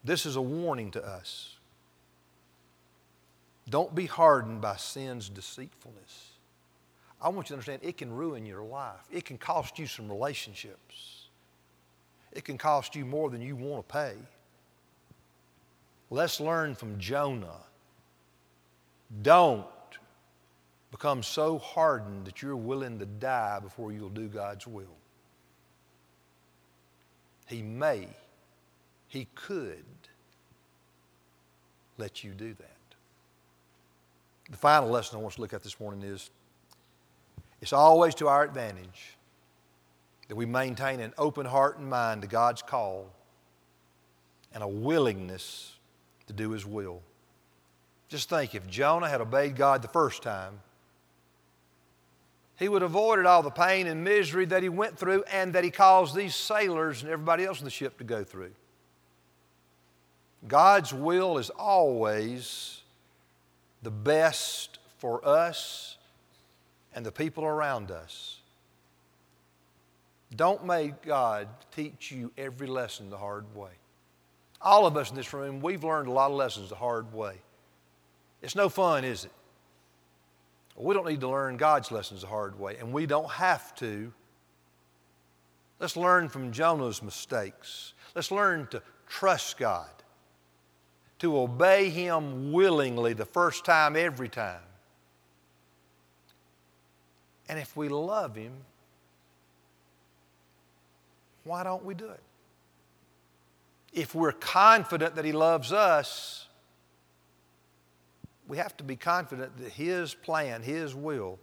This 0.03 0.25
is 0.25 0.35
a 0.35 0.41
warning 0.41 0.91
to 0.91 1.05
us. 1.05 1.55
Don't 3.69 3.95
be 3.95 4.05
hardened 4.05 4.61
by 4.61 4.75
sin's 4.75 5.29
deceitfulness. 5.29 6.32
I 7.23 7.29
want 7.29 7.49
you 7.49 7.53
to 7.53 7.53
understand 7.53 7.79
it 7.83 7.97
can 7.97 8.11
ruin 8.11 8.45
your 8.45 8.63
life. 8.63 9.07
It 9.09 9.23
can 9.23 9.37
cost 9.37 9.79
you 9.79 9.87
some 9.87 10.09
relationships. 10.09 11.27
It 12.33 12.43
can 12.43 12.57
cost 12.57 12.95
you 12.95 13.05
more 13.05 13.29
than 13.29 13.41
you 13.41 13.55
want 13.55 13.87
to 13.87 13.93
pay. 13.93 14.13
Let's 16.09 16.41
learn 16.41 16.75
from 16.75 16.99
Jonah. 16.99 17.61
Don't 19.21 19.65
become 20.91 21.23
so 21.23 21.57
hardened 21.57 22.25
that 22.25 22.41
you're 22.41 22.57
willing 22.57 22.99
to 22.99 23.05
die 23.05 23.59
before 23.59 23.93
you'll 23.93 24.09
do 24.09 24.27
God's 24.27 24.67
will. 24.67 24.97
He 27.47 27.61
may, 27.61 28.07
He 29.07 29.27
could 29.33 29.85
let 31.97 32.23
you 32.23 32.31
do 32.31 32.53
that. 32.53 32.69
The 34.49 34.57
final 34.57 34.89
lesson 34.89 35.17
I 35.17 35.21
want 35.21 35.35
to 35.35 35.41
look 35.41 35.53
at 35.53 35.63
this 35.63 35.79
morning 35.79 36.03
is 36.03 36.29
it's 37.63 37.71
always 37.71 38.13
to 38.15 38.27
our 38.27 38.43
advantage 38.43 39.15
that 40.27 40.35
we 40.35 40.45
maintain 40.45 40.99
an 40.99 41.13
open 41.17 41.45
heart 41.45 41.77
and 41.77 41.89
mind 41.89 42.21
to 42.23 42.27
God's 42.27 42.61
call 42.61 43.09
and 44.53 44.61
a 44.61 44.67
willingness 44.67 45.71
to 46.27 46.33
do 46.33 46.51
His 46.51 46.65
will. 46.65 47.01
Just 48.09 48.27
think 48.27 48.53
if 48.53 48.67
Jonah 48.67 49.07
had 49.07 49.21
obeyed 49.21 49.55
God 49.55 49.81
the 49.81 49.87
first 49.87 50.21
time, 50.23 50.59
he 52.57 52.67
would 52.67 52.81
have 52.81 52.91
avoided 52.91 53.25
all 53.25 53.41
the 53.41 53.49
pain 53.49 53.87
and 53.87 54.03
misery 54.03 54.43
that 54.43 54.61
he 54.61 54.67
went 54.67 54.99
through 54.99 55.23
and 55.31 55.53
that 55.53 55.63
he 55.63 55.71
caused 55.71 56.13
these 56.13 56.35
sailors 56.35 57.01
and 57.01 57.09
everybody 57.09 57.45
else 57.45 57.59
in 57.59 57.65
the 57.65 57.71
ship 57.71 57.97
to 57.99 58.03
go 58.03 58.25
through. 58.25 58.51
God's 60.49 60.93
will 60.93 61.37
is 61.37 61.49
always 61.49 62.81
the 63.83 63.89
best 63.89 64.79
for 64.97 65.25
us 65.25 65.95
and 66.95 67.05
the 67.05 67.11
people 67.11 67.43
around 67.45 67.91
us. 67.91 68.39
Don't 70.35 70.65
make 70.65 71.01
God 71.03 71.47
teach 71.75 72.11
you 72.11 72.31
every 72.37 72.67
lesson 72.67 73.09
the 73.09 73.17
hard 73.17 73.55
way. 73.55 73.69
All 74.61 74.85
of 74.85 74.97
us 74.97 75.09
in 75.09 75.15
this 75.15 75.33
room, 75.33 75.59
we've 75.59 75.83
learned 75.83 76.07
a 76.07 76.11
lot 76.11 76.31
of 76.31 76.37
lessons 76.37 76.69
the 76.69 76.75
hard 76.75 77.13
way. 77.13 77.35
It's 78.41 78.55
no 78.55 78.69
fun, 78.69 79.03
is 79.03 79.25
it? 79.25 79.31
We 80.75 80.93
don't 80.93 81.07
need 81.07 81.21
to 81.21 81.29
learn 81.29 81.57
God's 81.57 81.91
lessons 81.91 82.21
the 82.21 82.27
hard 82.27 82.59
way, 82.59 82.77
and 82.77 82.91
we 82.91 83.05
don't 83.05 83.29
have 83.29 83.75
to. 83.75 84.11
Let's 85.79 85.95
learn 85.95 86.29
from 86.29 86.51
Jonah's 86.51 87.03
mistakes. 87.03 87.93
Let's 88.15 88.31
learn 88.31 88.67
to 88.71 88.81
trust 89.07 89.57
God, 89.57 89.89
to 91.19 91.37
obey 91.37 91.89
Him 91.89 92.51
willingly 92.51 93.13
the 93.13 93.25
first 93.25 93.65
time, 93.65 93.95
every 93.95 94.29
time. 94.29 94.61
And 97.49 97.59
if 97.59 97.75
we 97.75 97.89
love 97.89 98.35
Him, 98.35 98.53
why 101.43 101.63
don't 101.63 101.83
we 101.83 101.93
do 101.93 102.09
it? 102.09 102.21
If 103.91 104.15
we're 104.15 104.31
confident 104.31 105.15
that 105.15 105.25
He 105.25 105.31
loves 105.31 105.71
us, 105.71 106.47
we 108.47 108.57
have 108.57 108.75
to 108.77 108.83
be 108.83 108.95
confident 108.95 109.57
that 109.57 109.71
His 109.71 110.13
plan, 110.13 110.61
His 110.61 110.95
will, 110.95 111.39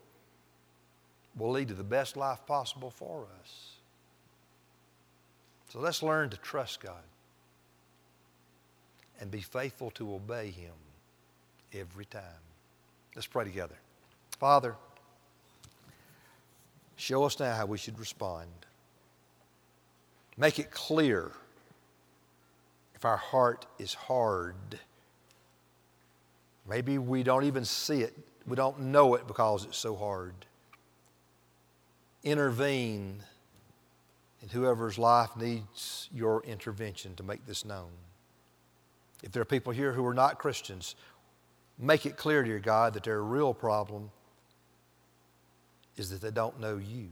will 1.37 1.51
lead 1.53 1.69
to 1.69 1.75
the 1.75 1.85
best 1.85 2.17
life 2.17 2.45
possible 2.47 2.91
for 2.91 3.27
us. 3.41 3.71
So 5.69 5.79
let's 5.79 6.03
learn 6.03 6.31
to 6.31 6.37
trust 6.37 6.81
God 6.81 7.03
and 9.21 9.31
be 9.31 9.41
faithful 9.41 9.91
to 9.93 10.15
obey 10.15 10.51
Him 10.51 10.73
every 11.73 12.07
time. 12.07 12.23
Let's 13.15 13.27
pray 13.27 13.45
together. 13.45 13.77
Father, 14.39 14.75
show 17.01 17.25
us 17.25 17.39
now 17.41 17.55
how 17.55 17.67
we 17.67 17.79
should 17.79 17.99
respond. 17.99 18.49
Make 20.37 20.59
it 20.59 20.71
clear 20.71 21.33
if 22.95 23.05
our 23.05 23.17
heart 23.17 23.67
is 23.79 23.95
hard 23.95 24.57
Maybe 26.71 26.99
we 26.99 27.25
don't 27.25 27.45
even 27.45 27.65
see 27.65 28.03
it, 28.03 28.17
we 28.47 28.55
don't 28.55 28.79
know 28.79 29.17
it 29.17 29.27
because 29.27 29.65
it's 29.65 29.77
so 29.77 29.97
hard. 29.97 30.35
Intervene 32.23 33.25
in 34.41 34.49
whoever's 34.51 34.97
life 34.97 35.37
needs 35.37 36.09
your 36.13 36.45
intervention 36.45 37.17
to 37.17 37.25
make 37.25 37.45
this 37.45 37.65
known. 37.65 37.91
If 39.25 39.33
there 39.33 39.43
are 39.43 39.47
people 39.47 39.73
here 39.73 39.93
who 39.93 40.07
are 40.07 40.15
not 40.15 40.39
Christians, 40.39 40.95
make 41.77 42.07
it 42.07 42.17
clear, 42.17 42.45
to 42.45 42.49
your 42.49 42.61
God, 42.61 42.95
that 42.95 43.03
their 43.03 43.23
real 43.23 43.53
problem 43.53 44.13
is 46.01 46.11
that 46.11 46.21
they 46.21 46.33
don't 46.33 46.59
know 46.59 46.79
you. 46.79 47.11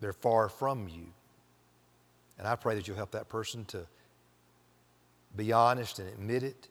They're 0.00 0.12
far 0.14 0.48
from 0.48 0.88
you. 0.88 1.06
And 2.38 2.46
I 2.46 2.54
pray 2.56 2.76
that 2.76 2.88
you'll 2.88 2.96
help 2.96 3.10
that 3.10 3.28
person 3.28 3.64
to 3.66 3.86
be 5.36 5.52
honest 5.52 5.98
and 5.98 6.08
admit 6.08 6.42
it 6.42 6.68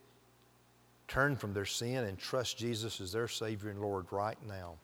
turn 1.07 1.35
from 1.35 1.53
their 1.53 1.65
sin 1.65 2.03
and 2.03 2.17
trust 2.17 2.57
Jesus 2.57 2.99
as 2.99 3.11
their 3.11 3.27
Savior 3.27 3.69
and 3.69 3.79
Lord 3.79 4.07
right 4.11 4.37
now. 4.47 4.75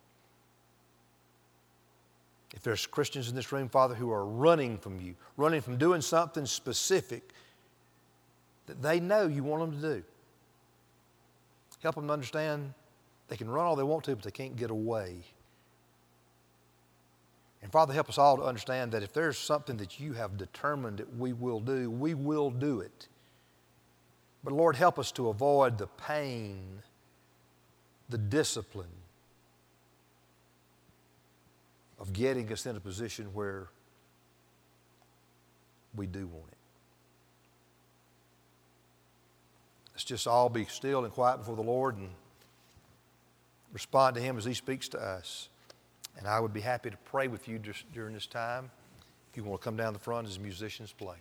If 2.53 2.61
there's 2.63 2.85
Christians 2.85 3.29
in 3.29 3.35
this 3.35 3.51
room, 3.51 3.67
Father, 3.67 3.95
who 3.95 4.11
are 4.11 4.25
running 4.25 4.77
from 4.77 5.01
you, 5.01 5.15
running 5.37 5.61
from 5.61 5.77
doing 5.77 6.01
something 6.01 6.45
specific 6.45 7.31
that 8.67 8.81
they 8.81 8.99
know 8.99 9.27
you 9.27 9.43
want 9.43 9.61
them 9.61 9.81
to 9.81 9.95
do, 9.95 10.03
help 11.81 11.95
them 11.95 12.09
understand 12.09 12.73
they 13.33 13.37
can 13.37 13.49
run 13.49 13.65
all 13.65 13.75
they 13.75 13.81
want 13.81 14.03
to, 14.03 14.15
but 14.15 14.23
they 14.23 14.29
can't 14.29 14.55
get 14.55 14.69
away. 14.69 15.15
And 17.63 17.71
Father, 17.71 17.91
help 17.91 18.07
us 18.07 18.19
all 18.19 18.37
to 18.37 18.43
understand 18.43 18.91
that 18.91 19.01
if 19.01 19.11
there's 19.11 19.39
something 19.39 19.77
that 19.77 19.99
you 19.99 20.13
have 20.13 20.37
determined 20.37 20.99
that 20.99 21.17
we 21.17 21.33
will 21.33 21.59
do, 21.59 21.89
we 21.89 22.13
will 22.13 22.51
do 22.51 22.81
it. 22.81 23.07
But 24.43 24.53
Lord, 24.53 24.75
help 24.75 24.99
us 24.99 25.11
to 25.13 25.29
avoid 25.29 25.79
the 25.79 25.87
pain, 25.87 26.83
the 28.07 28.19
discipline 28.19 28.85
of 31.99 32.13
getting 32.13 32.53
us 32.53 32.67
in 32.67 32.75
a 32.75 32.79
position 32.79 33.33
where 33.33 33.69
we 35.95 36.05
do 36.05 36.27
want 36.27 36.51
it. 36.51 36.57
Let's 39.93 40.03
just 40.03 40.27
all 40.27 40.49
be 40.49 40.65
still 40.65 41.03
and 41.03 41.11
quiet 41.11 41.39
before 41.39 41.55
the 41.55 41.63
Lord 41.63 41.97
and 41.97 42.09
respond 43.73 44.15
to 44.15 44.21
Him 44.21 44.37
as 44.37 44.45
He 44.45 44.53
speaks 44.53 44.87
to 44.89 44.99
us. 44.99 45.49
And 46.17 46.27
I 46.27 46.39
would 46.39 46.53
be 46.53 46.61
happy 46.61 46.89
to 46.89 46.97
pray 46.97 47.27
with 47.27 47.47
you 47.47 47.59
during 47.91 48.13
this 48.13 48.27
time. 48.27 48.71
If 49.31 49.37
you 49.37 49.43
want 49.43 49.61
to 49.61 49.65
come 49.65 49.75
down 49.75 49.93
the 49.93 49.99
front 49.99 50.27
as 50.27 50.39
musicians 50.39 50.93
play. 50.93 51.17